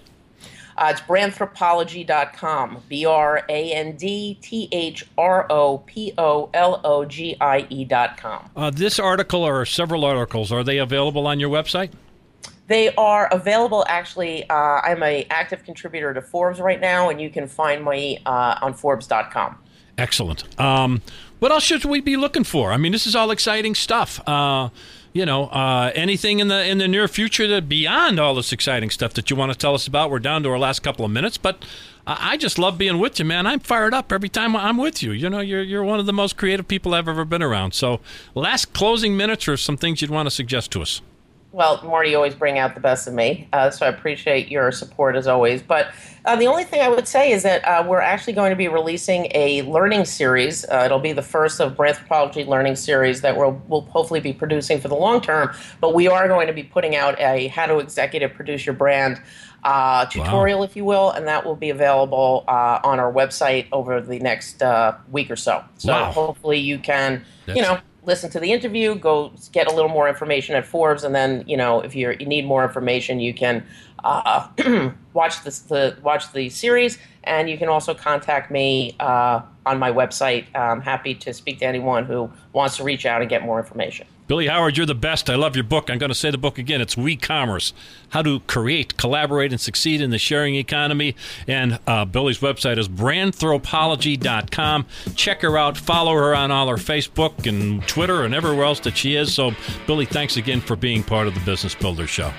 Uh, 0.78 0.90
it's 0.92 1.02
brandthropologie.com. 1.02 2.84
B 2.88 3.06
R 3.06 3.44
A 3.50 3.74
N 3.74 3.96
D 3.96 4.38
T 4.42 4.70
H 4.72 5.08
R 5.18 5.48
O 5.50 5.80
P 5.80 6.14
O 6.20 6.52
L 6.54 6.82
O 6.84 7.04
G 7.04 7.36
I 7.42 7.66
E.com. 7.70 8.52
Uh, 8.56 8.70
this 8.70 9.00
article 9.00 9.42
or 9.44 9.66
several 9.66 10.06
articles, 10.06 10.52
are 10.52 10.64
they 10.64 10.78
available 10.78 11.26
on 11.26 11.40
your 11.40 11.50
website? 11.50 11.90
They 12.68 12.94
are 12.96 13.28
available. 13.32 13.86
Actually, 13.88 14.48
uh, 14.50 14.54
I'm 14.54 15.02
a 15.02 15.26
active 15.32 15.64
contributor 15.64 16.14
to 16.14 16.22
Forbes 16.22 16.60
right 16.60 16.80
now, 16.80 17.10
and 17.10 17.20
you 17.20 17.32
can 17.32 17.48
find 17.48 17.84
me 17.84 18.20
uh, 18.26 18.60
on 18.62 18.76
Forbes.com. 18.76 19.58
Excellent. 19.98 20.60
Um, 20.60 21.02
what 21.40 21.52
else 21.52 21.64
should 21.64 21.86
we 21.86 22.02
be 22.02 22.18
looking 22.18 22.44
for? 22.44 22.72
I 22.72 22.78
mean, 22.78 22.92
this 22.92 23.06
is 23.08 23.16
all 23.16 23.32
exciting 23.32 23.76
stuff. 23.76 24.20
Uh, 24.28 24.70
you 25.14 25.26
know, 25.26 25.46
uh, 25.48 25.92
anything 25.96 26.40
in 26.40 26.48
the 26.48 26.66
in 26.66 26.78
the 26.78 26.88
near 26.88 27.08
future 27.08 27.48
that 27.48 27.68
beyond 27.68 28.20
all 28.20 28.36
this 28.36 28.52
exciting 28.52 28.90
stuff 28.90 29.14
that 29.16 29.30
you 29.30 29.36
want 29.36 29.52
to 29.52 29.58
tell 29.58 29.74
us 29.74 29.88
about? 29.88 30.12
We're 30.12 30.20
down 30.20 30.44
to 30.44 30.50
our 30.50 30.60
last 30.60 30.82
couple 30.82 31.06
of 31.06 31.12
minutes, 31.12 31.38
but 31.38 31.64
I, 32.06 32.38
just 32.38 32.58
love 32.58 32.78
being 32.78 33.00
with 33.00 33.20
you, 33.20 33.26
man. 33.26 33.46
I'm 33.46 33.60
fired 33.60 33.94
up 33.94 34.14
every 34.14 34.30
time 34.30 34.56
I'm 34.56 34.78
with 34.78 35.04
you. 35.04 35.12
You 35.12 35.30
know, 35.30 35.40
you're 35.40 35.64
you're 35.64 35.84
one 35.84 36.00
of 36.00 36.06
the 36.06 36.14
most 36.14 36.38
creative 36.38 36.68
people 36.68 36.94
I've 36.94 37.08
ever 37.08 37.26
been 37.26 37.42
around. 37.42 37.74
So, 37.74 38.00
last 38.34 38.74
closing 38.74 39.18
minutes 39.18 39.48
or 39.48 39.58
some 39.58 39.76
things 39.76 40.02
you'd 40.02 40.12
want 40.12 40.28
to 40.28 40.32
suggest 40.32 40.72
to 40.72 40.82
us. 40.82 41.02
Well, 41.58 41.82
Marty, 41.84 42.14
always 42.14 42.36
bring 42.36 42.60
out 42.60 42.76
the 42.76 42.80
best 42.80 43.08
of 43.08 43.16
me, 43.16 43.50
uh, 43.52 43.72
so 43.72 43.88
I 43.88 43.90
appreciate 43.90 44.52
your 44.52 44.72
support 44.72 45.16
as 45.16 45.26
always. 45.26 45.64
But 45.64 45.88
uh, 46.24 46.36
the 46.36 46.46
only 46.46 46.64
thing 46.64 46.82
I 46.82 46.88
would 46.88 47.08
say 47.08 47.32
is 47.32 47.42
that 47.42 47.66
uh, 47.66 47.84
we're 47.88 48.00
actually 48.00 48.34
going 48.34 48.52
to 48.52 48.56
be 48.56 48.68
releasing 48.68 49.32
a 49.34 49.64
learning 49.64 50.06
series. 50.06 50.66
Uh, 50.66 50.84
it'll 50.86 51.00
be 51.00 51.14
the 51.14 51.24
first 51.24 51.60
of 51.60 51.76
Brandthropologie 51.76 52.46
learning 52.46 52.76
series 52.76 53.22
that 53.22 53.36
we'll, 53.36 53.60
we'll 53.68 53.82
hopefully 53.82 54.20
be 54.20 54.34
producing 54.34 54.80
for 54.80 54.88
the 54.88 54.96
long 54.96 55.20
term. 55.20 55.52
But 55.82 55.96
we 55.96 56.08
are 56.08 56.28
going 56.28 56.46
to 56.46 56.54
be 56.54 56.62
putting 56.62 56.96
out 56.96 57.20
a 57.20 57.48
how 57.48 57.66
to 57.66 57.80
executive 57.80 58.36
produce 58.36 58.64
your 58.64 58.76
brand 58.76 59.20
uh, 59.64 60.06
tutorial, 60.06 60.60
wow. 60.60 60.66
if 60.66 60.76
you 60.76 60.86
will, 60.86 61.10
and 61.10 61.28
that 61.28 61.44
will 61.44 61.56
be 61.56 61.72
available 61.72 62.44
uh, 62.48 62.82
on 62.84 63.00
our 63.00 63.12
website 63.12 63.66
over 63.72 64.00
the 64.00 64.20
next 64.20 64.62
uh, 64.62 64.96
week 65.12 65.32
or 65.32 65.36
so. 65.36 65.64
So 65.80 65.92
wow. 65.92 66.12
hopefully 66.12 66.60
you 66.60 66.78
can, 66.78 67.26
That's... 67.48 67.58
you 67.58 67.64
know, 67.64 67.80
listen 68.08 68.30
to 68.32 68.40
the 68.40 68.52
interview, 68.52 68.96
go 68.96 69.32
get 69.52 69.68
a 69.68 69.76
little 69.76 69.90
more 69.90 70.08
information 70.10 70.56
at 70.56 70.66
Forbes, 70.66 71.04
and 71.04 71.14
then 71.14 71.44
you 71.46 71.58
know 71.58 71.82
if 71.82 71.94
you 71.94 72.16
need 72.16 72.46
more 72.46 72.64
information, 72.64 73.20
you 73.20 73.34
can 73.34 73.64
uh, 74.08 74.92
watch 75.14 75.44
this, 75.44 75.60
the 75.60 75.98
watch 76.02 76.32
the 76.32 76.50
series, 76.50 76.98
and 77.24 77.50
you 77.50 77.58
can 77.58 77.70
also 77.70 77.94
contact 77.94 78.50
me 78.52 78.96
uh, 79.00 79.42
on 79.66 79.80
my 79.80 79.92
website. 79.92 80.46
I'm 80.56 80.82
happy 80.82 81.14
to 81.16 81.34
speak 81.34 81.60
to 81.60 81.66
anyone 81.66 82.06
who 82.06 82.32
wants 82.54 82.78
to 82.78 82.84
reach 82.84 83.06
out 83.06 83.22
and 83.22 83.30
get 83.30 83.44
more 83.44 83.60
information. 83.60 84.08
Billee 84.28 84.48
Howard, 84.48 84.76
you're 84.76 84.86
the 84.86 84.94
best. 84.94 85.30
I 85.30 85.36
love 85.36 85.56
your 85.56 85.64
book. 85.64 85.90
I'm 85.90 86.00
going 86.00 86.10
to 86.10 86.16
say 86.16 86.32
the 86.32 86.38
book 86.38 86.58
again. 86.58 86.82
It's 86.82 86.98
We 86.98 87.16
Commerce 87.16 87.74
How 88.10 88.22
to 88.24 88.42
Create, 88.42 88.98
Collaborate, 88.98 89.54
and 89.54 89.62
Succeed 89.62 90.02
in 90.02 90.10
the 90.10 90.18
Sharing 90.18 90.56
Economy. 90.56 91.16
And 91.48 91.80
uh, 91.88 92.04
Billee's 92.04 92.40
website 92.40 92.78
is 92.78 92.90
brandthropologie.com. 92.90 94.86
Check 95.16 95.42
her 95.44 95.58
out. 95.58 95.78
Follow 95.78 96.14
her 96.14 96.36
on 96.36 96.52
all 96.52 96.68
her 96.68 96.76
Facebook 96.76 97.48
and 97.48 97.88
Twitter 97.88 98.26
and 98.26 98.36
everywhere 98.36 98.66
else 98.66 98.82
that 98.82 98.98
she 98.98 99.16
is. 99.16 99.34
So, 99.34 99.52
Billee, 99.86 100.04
thanks 100.04 100.36
again 100.36 100.60
for 100.60 100.76
being 100.76 101.04
part 101.04 101.28
of 101.28 101.34
the 101.34 101.40
Business 101.42 101.74
Builder 101.74 102.06
Show. 102.06 102.34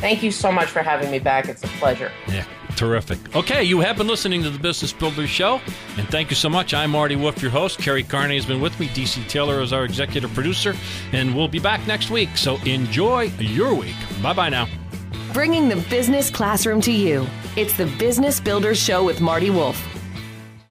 Thank 0.00 0.22
you 0.22 0.30
so 0.30 0.50
much 0.50 0.68
for 0.68 0.82
having 0.82 1.10
me 1.10 1.18
back. 1.18 1.48
It's 1.48 1.62
a 1.62 1.68
pleasure. 1.68 2.10
Yeah, 2.26 2.46
terrific. 2.74 3.18
Okay, 3.36 3.62
you 3.62 3.80
have 3.80 3.98
been 3.98 4.06
listening 4.08 4.42
to 4.44 4.50
the 4.50 4.58
Business 4.58 4.94
Builder 4.94 5.26
Show, 5.26 5.60
and 5.98 6.08
thank 6.08 6.30
you 6.30 6.36
so 6.36 6.48
much. 6.48 6.72
I'm 6.72 6.90
Marty 6.90 7.16
Wolf, 7.16 7.42
your 7.42 7.50
host. 7.50 7.78
Kerry 7.78 8.02
Carney 8.02 8.36
has 8.36 8.46
been 8.46 8.62
with 8.62 8.78
me. 8.80 8.88
DC 8.88 9.28
Taylor 9.28 9.60
is 9.60 9.74
our 9.74 9.84
executive 9.84 10.32
producer, 10.32 10.74
and 11.12 11.36
we'll 11.36 11.48
be 11.48 11.58
back 11.58 11.86
next 11.86 12.10
week. 12.10 12.30
So 12.36 12.56
enjoy 12.64 13.24
your 13.38 13.74
week. 13.74 13.96
Bye 14.22 14.32
bye 14.32 14.48
now. 14.48 14.66
Bringing 15.34 15.68
the 15.68 15.76
business 15.90 16.30
classroom 16.30 16.80
to 16.82 16.92
you. 16.92 17.26
It's 17.56 17.76
the 17.76 17.86
Business 17.98 18.40
Builder 18.40 18.74
Show 18.74 19.04
with 19.04 19.20
Marty 19.20 19.50
Wolf. 19.50 19.99